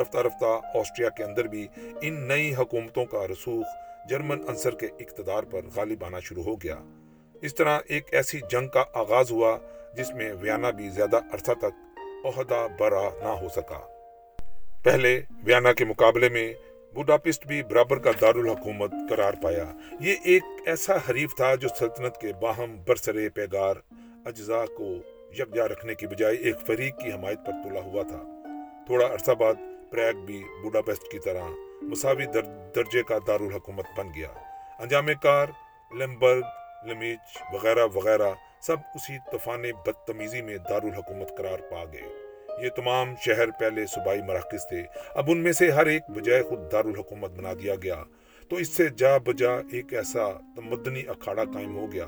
[0.00, 1.68] رفتہ رفتہ آسٹریا کے اندر بھی
[2.00, 3.66] ان نئی حکومتوں کا رسوخ
[4.10, 6.76] جرمن عنصر کے اقتدار پر غالب آنا شروع ہو گیا۔
[7.42, 9.58] اس طرح ایک ایسی جنگ کا آغاز ہوا
[9.96, 11.93] جس میں ویانا بھی زیادہ عرصہ تک
[12.24, 13.80] عہدہ برا نہ ہو سکا۔
[14.84, 16.54] پہلے ویانا کے مقابلے میں
[16.94, 19.64] بوڈاپسٹ بھی برابر کا دارالحکومت قرار پایا۔
[20.00, 23.74] یہ ایک ایسا حریف تھا جو سلطنت کے باہم برسرے پیگار،
[24.24, 24.84] اجزاء کو
[25.38, 28.22] یکجا رکھنے کی بجائے ایک فریق کی حمایت پر تلا ہوا تھا۔
[28.86, 29.54] تھوڑا عرصہ بعد
[29.90, 31.44] پریگ بھی بوڈاپسٹ کی طرح
[31.82, 32.26] مساوی
[32.76, 34.28] درجے کا دارالحکومت بن گیا۔
[34.78, 35.46] انجام کار،
[35.94, 36.42] لمبرگ،
[36.86, 38.30] لمیچ وغیرہ وغیرہ
[38.66, 42.02] سب اسی طوفان بدتمیزی میں دارالحکومت قرار پا گئے۔
[42.64, 44.82] یہ تمام شہر پہلے صوبائی مراکز تھے۔
[45.14, 48.04] اب ان میں سے ہر ایک بجائے خود دارالحکومت بنا دیا گیا۔
[48.48, 52.06] تو اس سے جا بجا ایک ایسا تمدنی اکھاڑا قائم ہو گیا،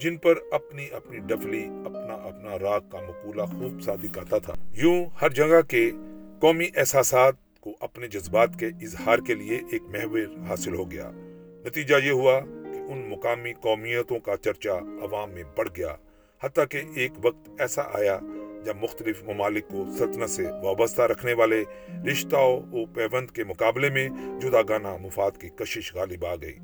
[0.00, 5.06] جن پر اپنی اپنی ڈفلی، اپنا اپنا راگ کا مقولہ خوب صادق آتا تھا۔ یوں
[5.22, 5.90] ہر جگہ کے
[6.40, 11.10] قومی احساسات کو اپنے جذبات کے اظہار کے لیے ایک محور حاصل ہو گیا۔
[11.66, 12.40] نتیجہ یہ ہوا
[12.92, 15.96] ان مقامی قومیتوں کا چرچا عوام میں بڑھ گیا،
[16.42, 18.18] حتیٰ کہ ایک وقت ایسا آیا
[18.64, 21.64] جب مختلف ممالک کو سلطنت سے وابستہ رکھنے والے
[22.12, 24.08] رشتہ و پیوند کے مقابلے میں
[24.40, 26.58] جدا گانا مفاد کی کشش غالب آ گئی۔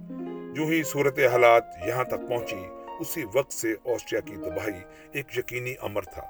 [0.55, 2.67] جو ہی صورت حالات یہاں تک پہنچی،
[3.01, 4.81] اسی وقت سے آسٹریا کی تباہی
[5.13, 6.23] ایک یقینی امر تھا۔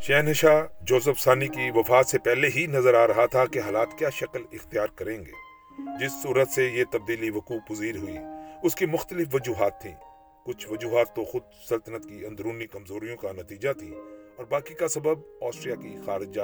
[0.00, 4.10] شہنشاہ جوزف ثانی کی وفات سے پہلے ہی نظر آ رہا تھا کہ حالات کیا
[4.10, 5.50] شکل اختیار کریں گے۔
[6.00, 8.16] جس صورت سے یہ تبدیلی وقوع پذیر ہوئی
[8.62, 9.94] اس کی مختلف وجوہات تھیں۔
[10.44, 13.94] کچھ وجوہات تو خود سلطنت کی اندرونی کمزوریوں کا نتیجہ تھی
[14.36, 16.42] اور باقی کا سبب آسٹریا کی خارجہ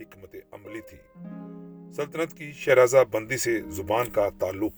[0.00, 0.98] حکمت عملی تھی۔
[1.92, 4.72] سلطنت کی شہرازہ بندی سے زبان کا تعلق۔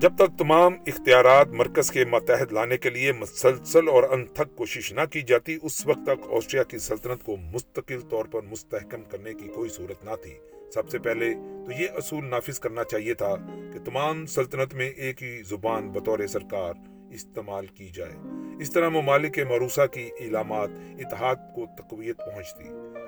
[0.00, 5.00] جب تک تمام اختیارات مرکز کے ماتحت لانے کے لیے مسلسل اور انتھک کوشش نہ
[5.12, 9.48] کی جاتی، اس وقت تک آسٹریا کی سلطنت کو مستقل طور پر مستحکم کرنے کی
[9.48, 10.38] کوئی صورت نہ تھی۔
[10.74, 11.34] سب سے پہلے
[11.66, 13.34] تو یہ اصول نافذ کرنا چاہیے تھا
[13.72, 16.74] کہ تمام سلطنت میں ایک ہی زبان بطور سرکار
[17.12, 18.12] استعمال کی جائے۔
[18.60, 22.64] اس طرح ممالک مروسا کی علامات اتحاد کو تقویت پہنچتی۔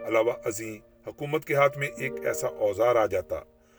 [0.09, 3.37] علاوہ ازیں حکومت کے ہاتھ میں ایک ایسا اوزار آ جاتا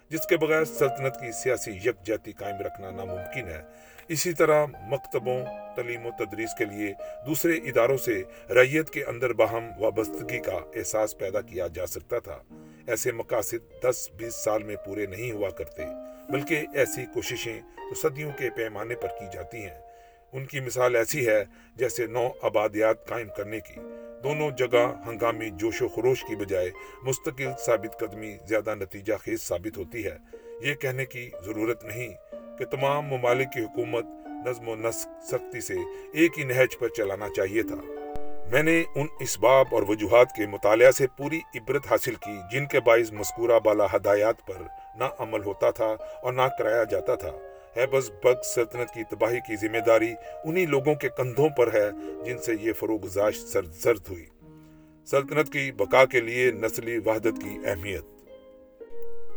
[0.10, 3.62] جس کے بغیر سلطنت کی سیاسی یکجہتی قائم رکھنا ناممکن ہے۔
[4.08, 6.94] اسی طرح مکتبوں، تعلیم و تدریس کے لیے
[7.26, 12.42] دوسرے اداروں سے ریت کے اندر باہم وابستگی کا احساس پیدا کیا جا سکتا تھا۔
[12.88, 15.84] ایسے مقاصد دس، بیس سال میں پورے نہیں ہوا کرتے،
[16.30, 19.82] بلکہ ایسی کوششیں تو صدیوں کے پیمانے پر کی جاتی ہیں۔
[20.34, 21.44] ان کی مثال ایسی ہے
[21.76, 23.82] جیسے نو آبادیات قائم کرنے کی۔
[24.24, 26.72] دونوں جگہ ہنگامی جوش و خروش کی بجائے
[27.04, 30.18] مستقل ثابت قدمی زیادہ نتیجہ خیز ثابت ہوتی ہے۔
[30.62, 32.14] یہ کہنے کی ضرورت نہیں
[32.60, 34.06] کہ تمام ممالک کی حکومت
[34.46, 35.74] نظم و نسق سختی سے
[36.14, 37.76] ایک ہی نہج پر چلانا چاہیے تھا۔
[38.52, 42.80] میں نے ان اسباب اور وجوہات کے مطالعہ سے پوری عبرت حاصل کی جن کے
[42.80, 44.62] باعث مذکورہ بالا ہدایات پر
[44.96, 47.32] نہ عمل ہوتا تھا اور نہ کرایا جاتا تھا۔
[48.24, 50.14] بگ سلطنت کی تباہی کی ذمہ داری
[50.44, 51.92] انہی لوگوں کے کندھوں پر ہے
[52.26, 54.26] جن سے یہ فروغ سرزرد ہوئی۔
[55.06, 58.13] سلطنت کی بقا کے لیے نسلی وحدت کی اہمیت۔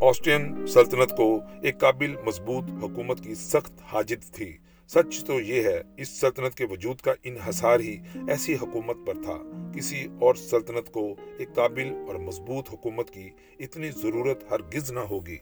[0.01, 4.57] آسٹرین سلطنت کو ایک قابل مضبوط حکومت کی سخت حاجت تھی۔
[4.87, 7.97] سچ تو یہ ہے، اس سلطنت کے وجود کا انحصار ہی
[8.29, 13.31] ایسی حکومت پر تھا۔ کسی اور سلطنت کو ایک قابل اور مضبوط حکومت کی
[13.61, 15.37] اتنی ضرورت ہرگز نہ ہوگی۔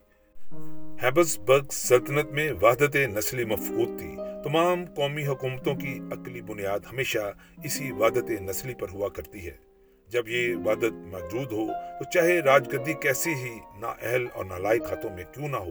[1.46, 7.32] برگ سلطنت میں وحدت نسلی مفقود تھی۔ تمام قومی حکومتوں کی عقلی بنیاد ہمیشہ
[7.64, 9.73] اسی وحدت نسلی پر ہوا کرتی ہے۔
[10.14, 11.66] جب یہ وحدت موجود ہو،
[11.98, 15.70] تو چاہے راج گدی کیسی ہی نا اہل اور نالائق ہاتھوں میں کیوں نہ ہو،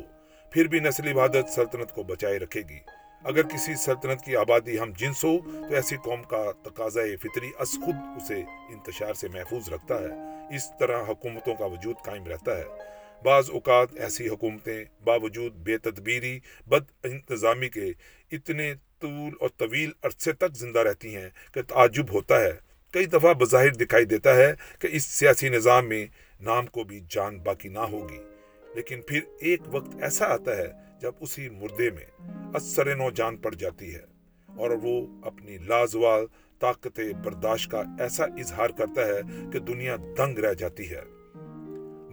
[0.52, 2.80] پھر بھی نسلی وحدت سلطنت کو بچائے رکھے گی۔
[3.24, 5.38] اگر کسی سلطنت کی آبادی ہم جنس ہو،
[5.70, 10.08] تو ایسی قوم کا تقاضا فطری از خود اسے انتشار سے محفوظ رکھتا ہے۔
[10.56, 12.66] اس طرح حکومتوں کا وجود قائم رہتا ہے۔
[13.24, 17.92] بعض اوقات ایسی حکومتیں باوجود بے تدبیری، بد انتظامی کے
[18.32, 23.34] اتنے طول اور طویل عرصے تک زندہ رہتی ہیں کہ تعجب ہوتا ہے۔ کئی دفعہ
[23.34, 26.06] بظاہر دکھائی دیتا ہے کہ اس سیاسی نظام میں
[26.42, 28.20] نام کو بھی جان باقی نہ ہوگی۔
[28.76, 30.68] لیکن پھر ایک وقت ایسا آتا ہے
[31.02, 34.02] جب اسی مردے میں اثر نو جان پڑ جاتی ہے
[34.58, 36.26] اور وہ اپنی لازوال
[36.60, 39.22] طاقت برداشت کا ایسا اظہار کرتا ہے
[39.54, 41.02] کہ دنیا دنگ رہ جاتی ہے۔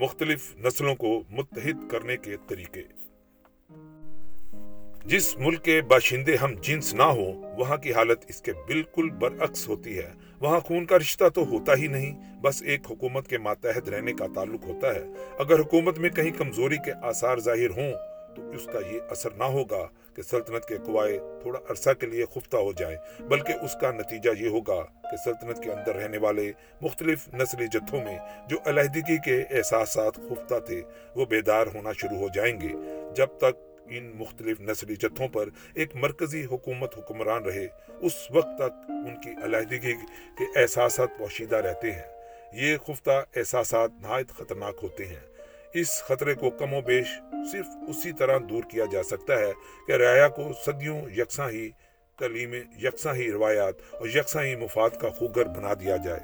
[0.00, 2.82] مختلف نسلوں کو متحد کرنے کے طریقے۔
[5.04, 9.68] جس ملک کے باشندے ہم جنس نہ ہو وہاں کی حالت اس کے بالکل برعکس
[9.68, 13.88] ہوتی ہے۔ وہاں خون کا رشتہ تو ہوتا ہی نہیں، بس ایک حکومت کے ماتحد
[13.88, 15.04] رہنے کا تعلق ہوتا ہے۔
[15.38, 17.92] اگر حکومت میں کہیں کمزوری کے آثار ظاہر ہوں،
[18.36, 22.24] تو اس کا یہ اثر نہ ہوگا کہ سلطنت کے قوائد تھوڑا عرصہ کے لیے
[22.34, 26.52] خفتہ ہو جائیں، بلکہ اس کا نتیجہ یہ ہوگا کہ سلطنت کے اندر رہنے والے
[26.80, 30.82] مختلف نسلی جتھوں میں جو علیحدگی کے احساسات خفتہ تھے،
[31.16, 32.72] وہ بیدار ہونا شروع ہو جائیں گے۔
[33.16, 37.68] جب تک ان مختلف نسلی جتھوں پر ایک مرکزی حکومت حکمران رہے،
[38.00, 39.94] اس وقت تک ان کی علیحدگی
[40.38, 42.20] کے احساسات پوشیدہ رہتے ہیں۔
[42.52, 45.30] یہ خفتہ احساسات نہایت خطرناک ہوتے ہیں۔
[45.74, 47.06] اس خطرے کو کم و بیش
[47.52, 49.52] صرف اسی طرح دور کیا جا سکتا ہے
[49.86, 51.70] کہ رعایا کو صدیوں یکساں ہی
[52.18, 56.20] تعلیم یکساں ہی روایات اور یکساں ہی مفاد کا خوگر بنا دیا جائے۔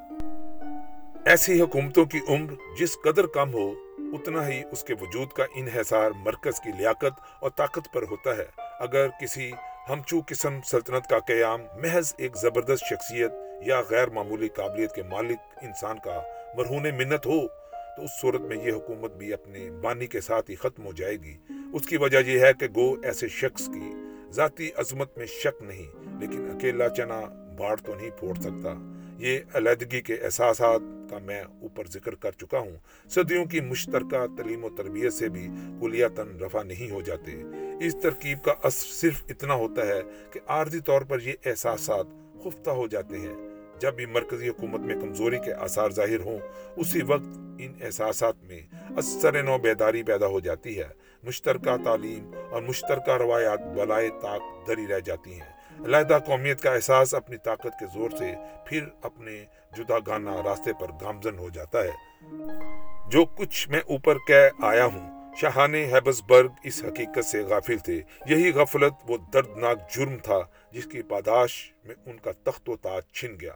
[1.24, 3.74] ایسی حکومتوں کی عمر جس قدر کم ہو
[4.12, 8.44] اتنا ہی اس کے وجود کا انحصار مرکز کی لیاقت اور طاقت پر ہوتا ہے۔
[8.80, 9.50] اگر کسی
[9.88, 15.38] ہمچو قسم سلطنت کا قیام محض ایک زبردست شخصیت یا غیر معمولی قابلیت کے مالک
[15.62, 16.20] انسان کا
[16.56, 17.40] مرہون منت ہو،
[17.96, 21.16] تو اس صورت میں یہ حکومت بھی اپنے بانی کے ساتھ ہی ختم ہو جائے
[21.16, 21.36] گی۔
[21.72, 23.92] اس کی وجہ یہ ہے کہ گو ایسے شخص کی
[24.30, 27.20] ذاتی عظمت میں شک نہیں، لیکن اکیلا چنا
[27.58, 28.74] باڑ تو نہیں پھوڑ سکتا۔
[29.18, 32.76] یہ علیحدگی کے احساسات کا میں اوپر ذکر کر چکا ہوں۔
[33.10, 35.48] صدیوں کی مشترکہ تعلیم و تربیت سے بھی
[35.80, 37.42] کلیاتن رفع نہیں ہو جاتے۔
[37.80, 42.06] اس ترکیب کا اثر صرف اتنا ہوتا ہے کہ عارضی طور پر یہ احساسات
[42.44, 43.34] خفتہ ہو جاتے ہیں۔
[43.80, 46.38] جب بھی مرکزی حکومت میں کمزوری کے آثار ظاہر ہوں،
[46.76, 48.60] اسی وقت ان احساسات میں
[48.96, 50.88] اثر نو بیداری پیدا ہو جاتی ہے۔
[51.22, 57.14] مشترکہ تعلیم اور مشترکہ روایات بلائے طاق دری رہ جاتی ہیں۔ علیحدہ قومیت کا احساس
[57.14, 58.34] اپنی طاقت کے زور سے
[58.66, 59.44] پھر اپنے
[59.76, 61.90] جدا گانا راستے پر گامزن ہو جاتا ہے۔
[63.10, 68.02] جو کچھ میں اوپر کہہ آیا ہوں، شاہان ہیبس برگ اس حقیقت سے غافل تھے۔
[68.26, 70.38] یہی غفلت، وہ دردناک جرم تھا
[70.72, 73.52] جس کی پاداش میں ان کا تخت و تاج چھن گیا۔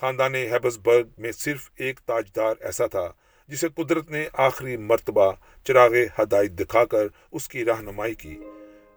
[0.00, 3.12] خاندان ہیبس برگ میں صرف ایک تاجدار ایسا تھا
[3.48, 5.32] جسے قدرت نے آخری مرتبہ
[5.66, 8.40] چراغ ہدایت دکھا کر اس کی رہنمائی کی۔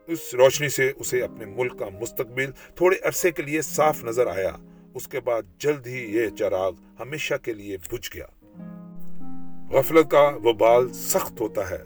[0.08, 4.52] اس روشنی سے اسے اپنے ملک کا مستقبل تھوڑے عرصے کے لیے صاف نظر آیا۔
[4.94, 8.26] اس کے بعد جلد ہی یہ چراغ ہمیشہ کے لیے بجھ گیا۔
[9.72, 11.84] غفلت کا وبال سخت ہوتا ہے۔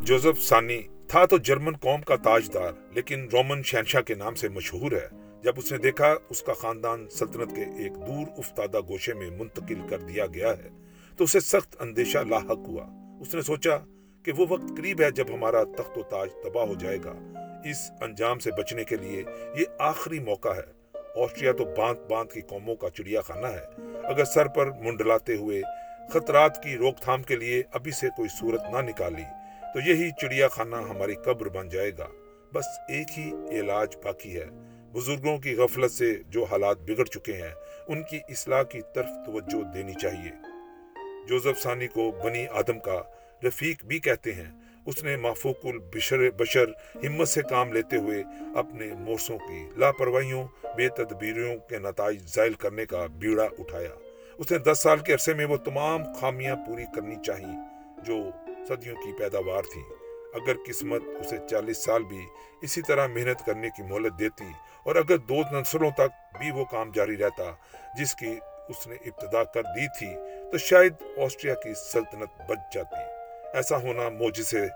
[0.00, 4.92] جوزف سانی تھا تو جرمن قوم کا تاجدار، لیکن رومن شہنشاہ کے نام سے مشہور
[4.92, 5.08] ہے۔
[5.42, 9.88] جب اس نے دیکھا، اس کا خاندان سلطنت کے ایک دور افتادہ گوشے میں منتقل
[9.90, 10.68] کر دیا گیا ہے،
[11.16, 12.86] تو اسے سخت اندیشہ لاحق ہوا۔
[13.20, 13.76] اس نے سوچا
[14.26, 17.12] کہ وہ وقت قریب ہے جب ہمارا تخت و تاج تباہ ہو جائے گا۔
[17.64, 19.22] اس انجام سے بچنے کے لیے
[19.54, 23.64] یہ آخری موقع ہے۔ آسٹریا تو باندھ باندھ کی قوموں کا چڑیا خانہ ہے۔
[24.04, 25.62] اگر سر پر منڈلاتے ہوئے
[26.10, 29.22] خطرات کی روک تھام کے لیے ابھی سے کوئی صورت نہ نکالی،
[29.74, 32.06] تو یہی چڑیا خانہ ہماری قبر بن جائے گا۔
[32.52, 34.46] بس ایک ہی علاج باقی ہے۔
[34.92, 37.54] بزرگوں کی غفلت سے جو حالات بگڑ چکے ہیں،
[37.86, 40.30] ان کی اصلاح کی طرف توجہ دینی چاہیے۔
[41.28, 43.02] جوزف ثانی کو بنی آدم کا
[43.44, 44.50] رفیق بھی کہتے ہیں۔
[44.86, 48.22] اس نے مافوق البشر بشر ہمت سے کام لیتے ہوئے
[48.56, 50.46] اپنے مورسوں کی لاپرواہیوں،
[50.76, 53.88] بے تدبیریوں کے نتائج زائل کرنے کا بیڑا اٹھایا۔
[54.38, 57.56] اس نے دس سال کے عرصے میں وہ تمام خامیاں پوری کرنی چاہیے
[58.04, 58.16] جو
[58.68, 59.82] صدیوں کی پیداوار تھی۔
[60.34, 62.20] اگر قسمت اسے چالیس سال بھی
[62.62, 64.44] اسی طرح محنت کرنے کی مہلت دیتی
[64.84, 67.52] اور اگر دو نسلوں تک بھی وہ کام جاری رہتا
[67.98, 70.10] جس کی اس نے ابتدا کر دی تھی
[70.52, 73.05] تو شاید آسٹریا کی سلطنت بچ جاتی۔
[73.56, 74.66] ایسا ہونا موجزے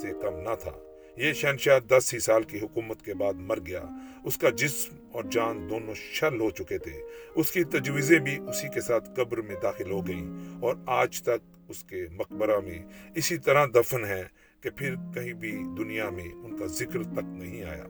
[0.00, 0.70] سے کم نہ تھا۔
[1.16, 3.84] یہ شہنشاہ دس ہی سال کی حکومت کے بعد مر گیا۔
[4.24, 6.92] اس کا جسم اور جان دونوں شل ہو چکے تھے۔
[7.34, 10.30] اس کی تجویزیں بھی اسی کے ساتھ قبر میں داخل ہو گئیں
[10.62, 12.78] اور آج تک اس کے مقبرہ میں
[13.14, 14.22] اسی طرح دفن ہے
[14.60, 17.84] کہ پھر کہیں بھی دنیا میں ان کا ذکر تک نہیں آیا۔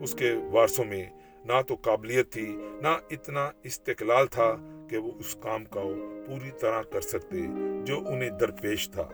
[0.00, 1.04] اس کے وارثوں میں
[1.44, 4.56] نہ تو قابلیت تھی، نہ اتنا استقلال تھا
[4.90, 5.80] کہ وہ اس کام کا
[6.26, 7.36] پوری طرح کر سکتے
[7.84, 9.08] جو انہیں درپیش تھا۔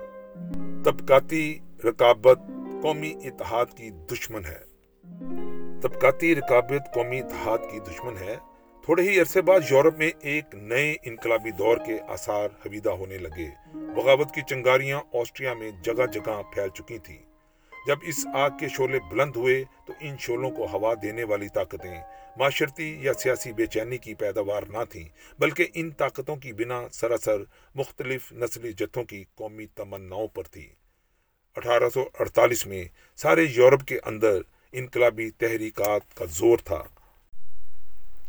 [0.85, 2.38] طبقاتی رکابت
[2.83, 4.59] قومی اتحاد کی دشمن ہے۔
[5.81, 8.37] طبقاتی رکابت قومی اتحاد کی دشمن ہے۔
[8.85, 13.51] تھوڑے ہی عرصے بعد یورپ میں ایک نئے انقلابی دور کے آثار حویدہ ہونے لگے۔
[13.75, 17.18] بغاوت کی چنگاریاں آسٹریا میں جگہ جگہ پھیل چکی تھی
[17.87, 22.01] جب اس آگ کے شعلے بلند ہوئے تو ان شعلوں کو ہوا دینے والی طاقتیں
[22.37, 27.42] معاشرتی یا سیاسی بے چینی کی پیداوار نہ تھیں بلکہ ان طاقتوں کی بنا سراسر
[27.75, 30.68] مختلف نسلی جتھوں کی قومی تمناؤں پر تھی۔
[31.57, 32.85] اٹھارہ سو اڑتالیس میں
[33.16, 34.40] سارے یورپ کے اندر
[34.73, 36.83] انقلابی تحریکات کا زور تھا۔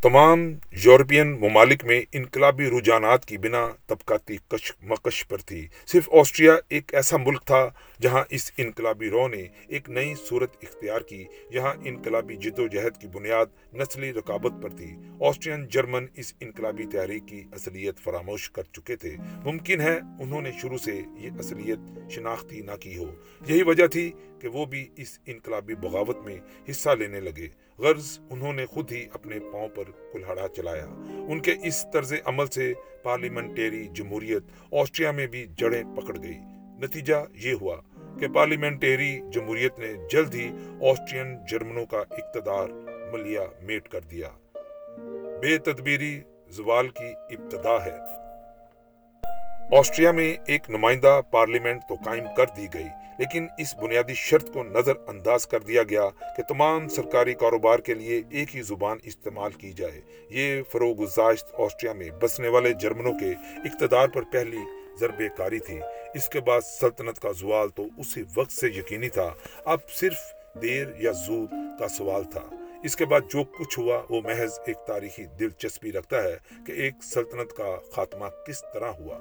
[0.02, 6.54] تمام یورپین ممالک میں انقلابی رجحانات کی بنا طبقاتی کش مکش پر تھی۔ صرف آسٹریا
[6.70, 7.70] ایک ایسا ملک تھا
[8.04, 13.02] جہاں اس انقلابی رو نے ایک نئی صورت اختیار کی جہاں انقلابی جد و جہد
[13.02, 18.64] کی بنیاد نسلی رکابت پر تھی۔ آسٹرین جرمن اس انقلابی تحریک کی اصلیت فراموش کر
[18.64, 23.16] چکے تھے۔ ممکن ہے انہوں نے شروع سے یہ اصلیت شناختی نہ کی ہو۔
[23.48, 24.12] یہی وجہ تھی
[24.42, 26.38] کہ وہ بھی اس انقلابی بغاوت میں
[26.70, 30.86] حصہ لینے لگے۔ غرض انہوں نے خود ہی اپنے پاؤں پر کلہڑا چلایا۔
[31.30, 36.38] ان کے اس طرز عمل سے پارلیمنٹری جمہوریت آسٹریا میں بھی جڑیں پکڑ گئی۔
[36.82, 37.82] نتیجہ یہ ہوا
[38.20, 40.50] کہ پارلیمنٹری جمہوریت نے جلد ہی
[40.90, 42.70] آسٹرین جرمنوں کا اقتدار
[43.12, 44.30] ملیا میٹ کر دیا۔
[45.42, 48.24] بے تدبیری زوال کی ابتدا ہے۔
[49.80, 52.88] آسٹریا میں ایک نمائندہ پارلیمنٹ تو قائم کر دی گئی،
[53.20, 57.94] لیکن اس بنیادی شرط کو نظر انداز کر دیا گیا کہ تمام سرکاری کاروبار کے
[57.94, 63.14] لیے ایک ہی زبان استعمال کی جائے۔ یہ فروغ گزاشت آسٹریا میں بسنے والے جرمنوں
[63.20, 64.62] کے اقتدار پر پہلی
[65.00, 65.80] ضرب کاری تھی۔
[66.14, 69.34] اس کے بعد سلطنت کا زوال تو اسی وقت سے یقینی تھا۔
[69.66, 70.18] اب صرف
[70.62, 71.48] دیر یا زور
[71.80, 76.24] کا سوال تھا۔ اس کے بعد جو کچھ ہوا، وہ محض ایک تاریخی دلچسپی رکھتا
[76.24, 79.18] ہے کہ ایک سلطنت کا خاتمہ کس طرح ہوا۔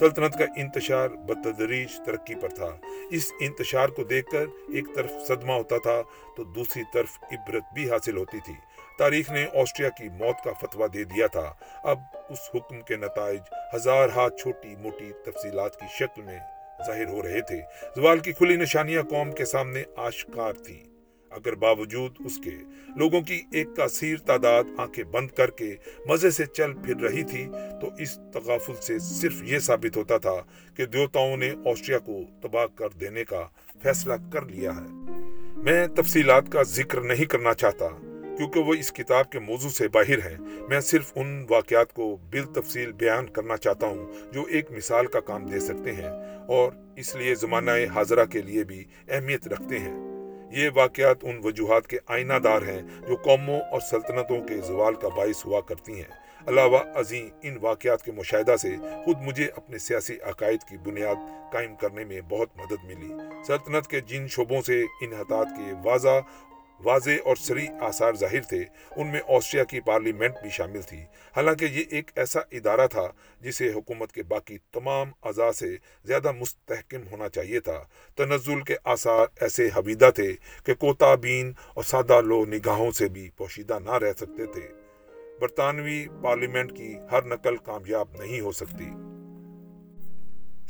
[0.00, 2.76] سلطنت کا انتشار بتدریج ترقی پر تھا۔
[3.10, 6.02] اس انتشار کو دیکھ کر ایک طرف صدمہ ہوتا تھا
[6.36, 8.54] تو دوسری طرف عبرت بھی حاصل ہوتی تھی۔
[9.00, 13.40] تاریخ نے آسٹریا کی موت کا فتویٰ دے دیا تھا۔ اب اس حکم کے نتائج
[13.74, 16.38] ہزار ہاتھ چھوٹی موٹی تفصیلات کی شکل میں
[16.86, 17.60] ظاہر ہو رہے تھے۔
[17.96, 20.82] زوال کی کھلی نشانیاں قوم کے سامنے آشکار تھی۔
[21.30, 22.50] اگر باوجود اس کے
[22.96, 27.48] لوگوں کی ایک کثیر تعداد آنکھیں بند کر کے مزے سے چل پھر رہی تھی،
[27.80, 30.36] تو اس تغافل سے صرف یہ ثابت ہوتا تھا
[30.76, 33.42] کہ دیوتاؤں نے آسٹریا کو تباہ کر دینے کا
[33.82, 34.88] فیصلہ کر لیا ہے۔
[35.56, 37.86] میں تفصیلات کا ذکر نہیں کرنا چاہتا۔
[38.40, 40.36] کیونکہ وہ اس کتاب کے موضوع سے باہر ہیں۔
[40.68, 45.46] میں صرف ان واقعات کو بالتفصیل بیان کرنا چاہتا ہوں جو ایک مثال کا کام
[45.46, 46.10] دے سکتے ہیں
[46.48, 49.94] اور اس لیے زمانہ حاضرہ کے لیے بھی اہمیت رکھتے ہیں۔
[50.52, 55.08] یہ واقعات ان وجوہات کے آئینہ دار ہیں جو قوموں اور سلطنتوں کے زوال کا
[55.08, 56.10] باعث ہوا کرتی ہیں۔
[56.46, 61.74] علاوہ عظیم ان واقعات کے مشاہدہ سے خود مجھے اپنے سیاسی عقائد کی بنیاد قائم
[61.74, 63.14] کرنے میں بہت مدد ملی۔
[63.46, 66.20] سلطنت کے جن شعبوں سے ان حطات کے واضح
[66.84, 68.64] واضح اور سری آثار ظاہر تھے۔
[68.96, 70.98] ان میں آسٹریا کی پارلیمنٹ بھی شامل تھی۔
[71.36, 73.08] حالانکہ یہ ایک ایسا ادارہ تھا
[73.40, 77.84] جسے حکومت کے باقی تمام اعضاء سے زیادہ مستحکم ہونا چاہیے تھا۔
[78.16, 80.32] تنزل کے آثار ایسے حویدہ تھے
[80.64, 84.68] کہ کوتا بین اور سادہ لو نگاہوں سے بھی پوشیدہ نہ رہ سکتے تھے۔
[85.40, 88.90] برطانوی پارلیمنٹ کی ہر نقل کامیاب نہیں ہو سکتی۔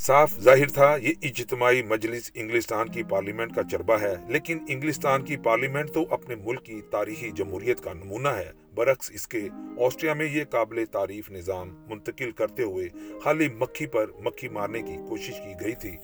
[0.01, 5.37] صاف ظاہر تھا، یہ اجتماعی مجلس انگلستان کی پارلیمنٹ کا چربہ ہے، لیکن انگلستان کی
[5.37, 10.27] پارلیمنٹ تو اپنے ملک کی تاریخی جمہوریت کا نمونہ ہے۔ برعکس، اس کے آسٹریا میں
[10.27, 12.89] یہ قابل تعریف نظام منتقل کرتے ہوئے
[13.25, 15.97] خالی مکھی پر مکھی مارنے کی کوشش کی گئی تھی۔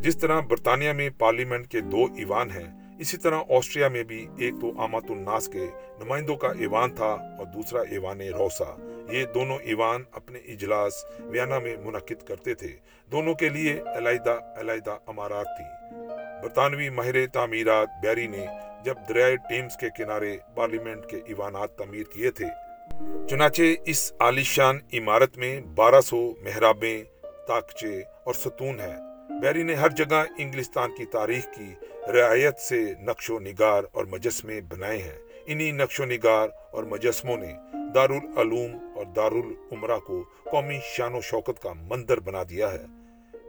[0.00, 4.54] جس طرح برطانیہ میں پارلیمنٹ کے دو ایوان ہیں اسی طرح آسٹریا میں بھی ایک
[4.60, 5.66] تو آمات الناس کے
[6.04, 8.76] نمائندوں کا ایوان تھا اور دوسرا ایوان روسا۔
[9.10, 12.76] یہ دونوں ایوان اپنے اجلاس ویانا میں منعقد کرتے تھے۔
[13.12, 15.64] دونوں کے لیے علیحدہ علیحدہ امارات تھی
[16.42, 18.46] برطانوی ماہر تعمیرات بیری نے
[18.84, 22.46] جب دریائے ٹیمز کے کنارے پارلیمنٹ کے ایوانات تعمیر کیے تھے۔
[23.28, 27.02] چنانچہ اس عالیشان عمارت میں بارہ سو محرابیں
[27.46, 28.96] تاکچے اور ستون ہیں۔
[29.40, 31.74] بیری نے ہر جگہ انگلستان کی تاریخ کی
[32.08, 37.36] رعایت سے نقش و نگار اور مجسمے بنائے ہیں۔ انہی نقش و نگار اور مجسموں
[37.36, 37.52] نے
[37.94, 42.84] دارالعلوم اور دارالعمرہ کو قومی شان و شوکت کا مندر بنا دیا ہے۔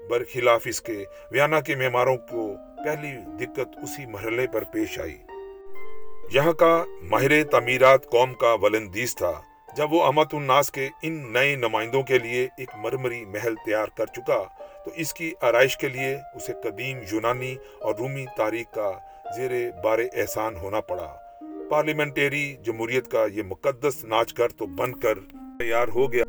[0.10, 2.54] برخلاف اس کے ویانا کے معماروں کو
[2.86, 5.18] پہلی دقت اسی مرحلے پر پیش آئی۔
[6.32, 9.42] یہاں کا ماہر تعمیرات قوم کا ولندیز تھا،
[9.78, 14.06] جب وہ امت الناس کے ان نئے نمائندوں کے لیے ایک مرمری محل تیار کر
[14.06, 14.44] چکا
[14.86, 18.92] تو اس کی آرائش کے لیے اسے قدیم یونانی اور رومی تاریخ کا
[19.36, 19.52] زیر
[19.84, 21.16] بار احسان ہونا پڑا۔
[21.70, 25.20] پارلیمنٹری جمہوریت کا یہ مقدس ناچ کر تو بن کر
[25.60, 26.24] تیار ہو گیا۔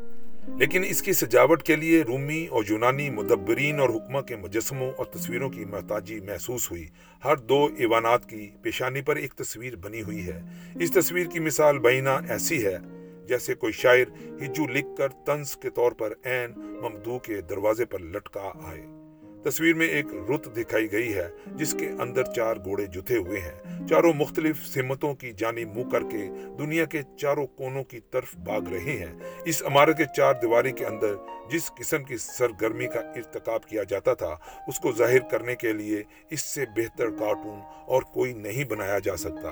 [0.59, 5.05] لیکن اس کی سجاوٹ کے لیے رومی اور یونانی مدبرین اور حکمہ کے مجسموں اور
[5.05, 6.87] تصویروں کی محتاجی محسوس ہوئی۔
[7.25, 10.41] ہر دو ایوانات کی پیشانی پر ایک تصویر بنی ہوئی ہے۔
[10.79, 12.77] اس تصویر کی مثال بہینہ ایسی ہے۔
[13.27, 14.05] جیسے کوئی شاعر
[14.41, 18.85] ہجو لکھ کر تنز کے طور پر این ممدو کے دروازے پر لٹکا آئے۔
[19.43, 23.87] تصویر میں ایک رت دکھائی گئی ہے، جس کے اندر چار گھوڑے جتے ہوئے ہیں۔
[23.87, 28.61] چاروں مختلف سمتوں کی جانی منہ کر کے دنیا کے چاروں کونوں کی طرف بھاگ
[28.71, 31.15] رہے ہیں۔ اس عمارت کے چار دیواری کے اندر
[31.51, 34.35] جس قسم کی سرگرمی کا ارتکاب کیا جاتا تھا،
[34.67, 39.17] اس کو ظاہر کرنے کے لیے اس سے بہتر کارٹون اور کوئی نہیں بنایا جا
[39.17, 39.51] سکتا۔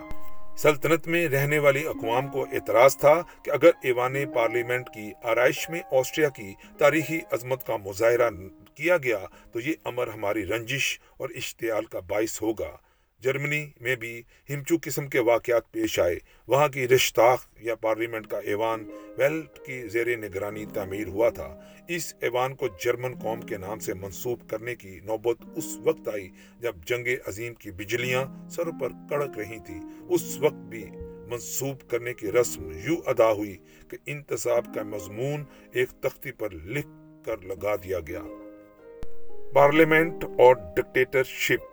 [0.57, 5.81] سلطنت میں رہنے والی اقوام کو اعتراض تھا کہ اگر ایوان پارلیمنٹ کی آرائش میں
[5.91, 8.29] آسٹریا کی تاریخی عظمت کا مظاہرہ
[8.75, 9.19] کیا گیا
[9.51, 12.77] تو یہ امر ہماری رنجش اور اشتعال کا باعث ہوگا۔
[13.23, 18.39] جرمنی میں بھی ہمچو قسم کے واقعات پیش آئے۔ وہاں کی رشتاخ یا پارلیمنٹ کا
[18.39, 23.79] ایوان ویلٹ کی زیر نگرانی تعمیر ہوا تھا۔ اس ایوان کو جرمن قوم کے نام
[23.79, 28.89] سے منسوب کرنے کی نوبت اس وقت آئی جب جنگ عظیم کی بجلیاں سر پر
[29.09, 29.75] کڑک رہی تھی۔
[30.09, 30.86] اس وقت بھی
[31.29, 33.57] منسوب کرنے کی رسم یوں ادا ہوئی
[33.88, 36.88] کہ انتصاب کا مضمون ایک تختی پر لکھ
[37.25, 38.23] کر لگا دیا گیا۔
[39.53, 41.72] پارلیمنٹ اور ڈکٹیٹرشپ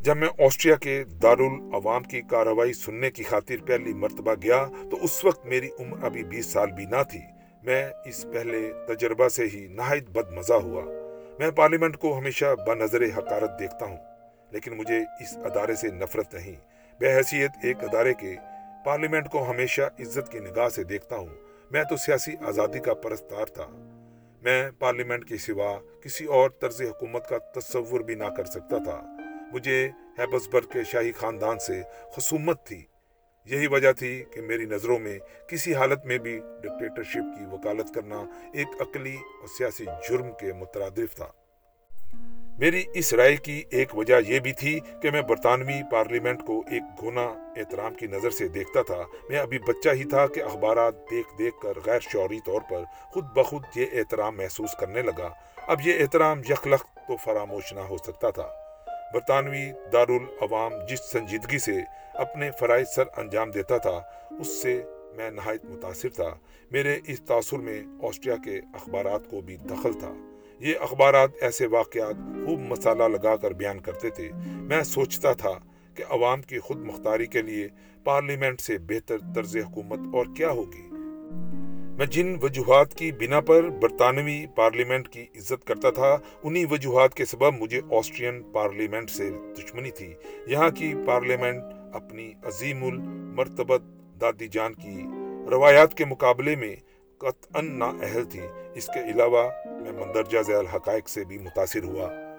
[0.00, 5.24] جب میں آسٹریا کے دارالعوام کی کارروائی سننے کی خاطر پہلی مرتبہ گیا تو اس
[5.24, 7.20] وقت میری عمر ابھی بیس سال بھی نہ تھی۔
[7.62, 10.84] میں اس پہلے تجربہ سے ہی نہایت بد مزہ ہوا۔
[11.38, 13.96] میں پارلیمنٹ کو ہمیشہ بنظر حقارت دیکھتا ہوں،
[14.50, 16.56] لیکن مجھے اس ادارے سے نفرت نہیں۔
[17.00, 18.34] بے حیثیت ایک ادارے کے
[18.84, 21.34] پارلیمنٹ کو ہمیشہ عزت کی نگاہ سے دیکھتا ہوں۔
[21.70, 23.66] میں تو سیاسی آزادی کا پرستار تھا۔
[24.42, 29.16] میں پارلیمنٹ کے سوا کسی اور طرز حکومت کا تصور بھی نہ کر سکتا تھا۔
[29.52, 31.82] مجھے ہیبسبرگ کے شاہی خاندان سے
[32.16, 32.84] خصومت تھی۔
[33.44, 38.24] یہی وجہ تھی کہ میری نظروں میں کسی حالت میں بھی ڈکٹیٹرشپ کی وکالت کرنا
[38.52, 41.26] ایک عقلی اور سیاسی جرم کے مترادف تھا۔
[42.58, 46.82] میری اس رائے کی ایک وجہ یہ بھی تھی کہ میں برطانوی پارلیمنٹ کو ایک
[47.00, 51.38] گھونا احترام کی نظر سے دیکھتا تھا۔ میں ابھی بچہ ہی تھا کہ اخبارات دیکھ
[51.38, 55.94] دیکھ کر غیر شعوری طور پر خود بخود یہ احترام محسوس کرنے لگا۔ اب یہ
[56.00, 58.59] احترام یکلخ تو فراموش نہ ہو سکتا تھا۔
[59.14, 61.80] برطانوی دارالعوام جس سنجیدگی سے
[62.14, 64.00] اپنے فرائض سر انجام دیتا تھا،
[64.40, 64.82] اس سے
[65.16, 66.34] میں نہایت متاثر تھا۔
[66.70, 70.12] میرے اس تاثر میں آسٹریا کے اخبارات کو بھی دخل تھا۔
[70.58, 75.52] یہ اخبارات ایسے واقعات خوب مسالہ لگا کر بیان کرتے تھے۔ میں سوچتا تھا
[75.94, 77.68] کہ عوام کی خود مختاری کے لیے
[78.04, 80.90] پارلیمنٹ سے بہتر طرز حکومت اور کیا ہوگی۔
[82.00, 87.24] میں جن وجوہات کی بنا پر برطانوی پارلیمنٹ کی عزت کرتا تھا، انہی وجوہات کے
[87.24, 90.14] سبب مجھے آسٹرین پارلیمنٹ سے دشمنی تھی۔
[90.46, 93.82] یہاں کی پارلیمنٹ اپنی عظیم المرتبت
[94.20, 95.02] دادی جان کی
[95.50, 96.76] روایات کے مقابلے میں
[97.18, 98.40] قطعا نااہل تھی۔
[98.74, 102.29] اس کے علاوہ میں مندرجہ ذیل حقائق سے بھی متاثر ہوا۔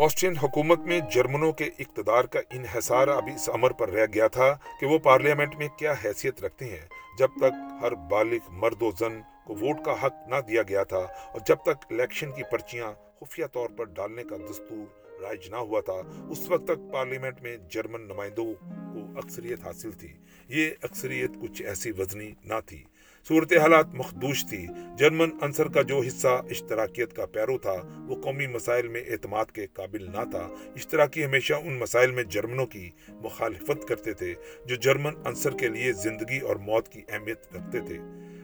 [0.00, 4.54] آسٹرین حکومت میں جرمنوں کے اقتدار کا انحصار ابھی اس عمر پر رہ گیا تھا
[4.80, 6.86] کہ وہ پارلیمنٹ میں کیا حیثیت رکھتے ہیں،
[7.18, 10.98] جب تک ہر بالغ مرد و زن کو ووٹ کا حق نہ دیا گیا تھا
[10.98, 15.80] اور جب تک الیکشن کی پرچیاں خفیہ طور پر ڈالنے کا دستور رائج نہ ہوا
[15.80, 18.54] تھا، اس وقت تک پارلیمنٹ میں جرمن نمائندوں
[18.94, 20.12] کو اکثریت حاصل تھی۔
[20.48, 22.84] یہ اکثریت کچھ ایسی وزنی نہ تھی۔
[23.28, 24.66] صورت حالات مخدوش تھی۔
[24.98, 27.74] جرمن انصر کا جو حصہ اشتراکیت کا پیرو تھا،
[28.08, 32.66] وہ قومی مسائل میں اعتماد کے قابل نہ تھا۔ اشتراکی ہمیشہ ان مسائل میں جرمنوں
[32.66, 34.34] کی مخالفت کرتے تھے،
[34.66, 37.98] جو جرمن انصر کے لیے زندگی اور موت کی اہمیت رکھتے تھے۔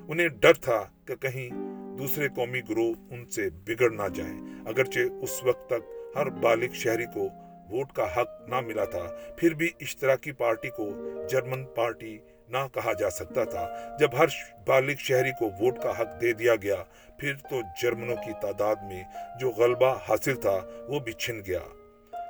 [0.08, 1.48] انہیں ڈر تھا کہ کہیں
[1.98, 7.06] دوسرے قومی گروہ ان سے بگڑ نہ جائیں اگرچہ اس وقت تک ہر بالغ شہری
[7.14, 7.28] کو
[7.70, 9.06] ووٹ کا حق نہ ملا تھا،
[9.36, 10.90] پھر بھی اشتراکی پارٹی کو
[11.30, 12.18] جرمن پارٹی
[12.48, 14.26] نہ کہا جا سکتا تھا۔ جب ہر
[14.66, 16.84] بالغ شہری کو ووٹ کا حق دے دیا گیا،
[17.18, 19.02] پھر تو جرمنوں کی تعداد میں
[19.40, 21.60] جو غلبہ حاصل تھا، وہ بھی چھن گیا۔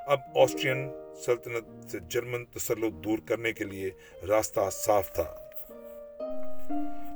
[0.06, 0.90] اب آسٹرین
[1.26, 3.90] سلطنت سے جرمن تسلط دور کرنے کے لیے
[4.28, 5.47] راستہ صاف تھا۔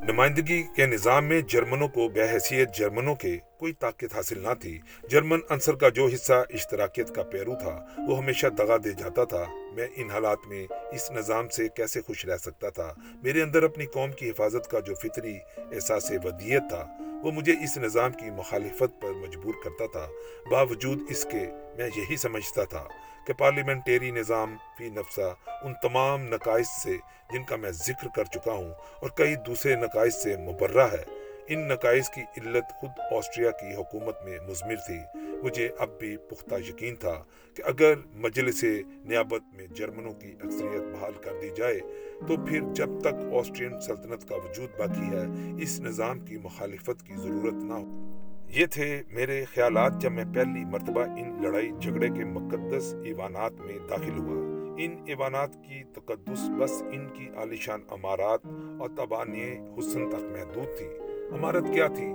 [0.02, 4.78] نمائندگی کے نظام میں جرمنوں کو بے حیثیت جرمنوں کے کوئی طاقت حاصل نہ تھی۔
[5.10, 9.44] جرمن انصر کا جو حصہ اشتراکیت کا پیرو تھا، وہ ہمیشہ دغا دے جاتا تھا۔
[9.74, 13.86] میں ان حالات میں اس نظام سے کیسے خوش رہ سکتا تھا؟ میرے اندر اپنی
[13.86, 16.86] قوم کی حفاظت کا جو فطری احساس ودیت تھا،
[17.22, 20.08] وہ مجھے اس نظام کی مخالفت پر مجبور کرتا تھا۔
[20.50, 21.46] باوجود اس کے
[21.76, 22.84] میں یہی سمجھتا تھا۔
[23.26, 26.96] کہ پارلیمنٹری نظام فی نفسہ ان تمام نقائص سے
[27.32, 31.04] جن کا میں ذکر کر چکا ہوں اور کئی دوسرے نقائص سے مبرہ ہے،
[31.48, 34.98] ان نقائص کی علت خود آسٹریا کی حکومت میں مزمر تھی۔
[35.42, 37.22] مجھے اب بھی پختہ یقین تھا
[37.54, 38.64] کہ اگر مجلس
[39.04, 41.80] نیابت میں جرمنوں کی اکثریت بحال کر دی جائے،
[42.28, 45.24] تو پھر جب تک آسٹرین سلطنت کا وجود باقی ہے،
[45.62, 50.64] اس نظام کی مخالفت کی ضرورت نہ ہو۔ یہ تھے میرے خیالات جب میں پہلی
[50.64, 54.36] مرتبہ ان لڑائی جھگڑے کے مقدس ایوانات میں داخل ہوا۔
[54.78, 58.40] ان ایوانات کی تقدس بس ان کی عالیشان امارات
[58.80, 60.86] اور تبانی حسن تک محدود تھی۔
[61.34, 62.06] امارت کیا تھی؟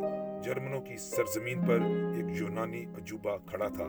[0.43, 1.79] جرمنوں کی سرزمین پر
[2.15, 3.87] ایک یونانی عجوبہ کھڑا تھا۔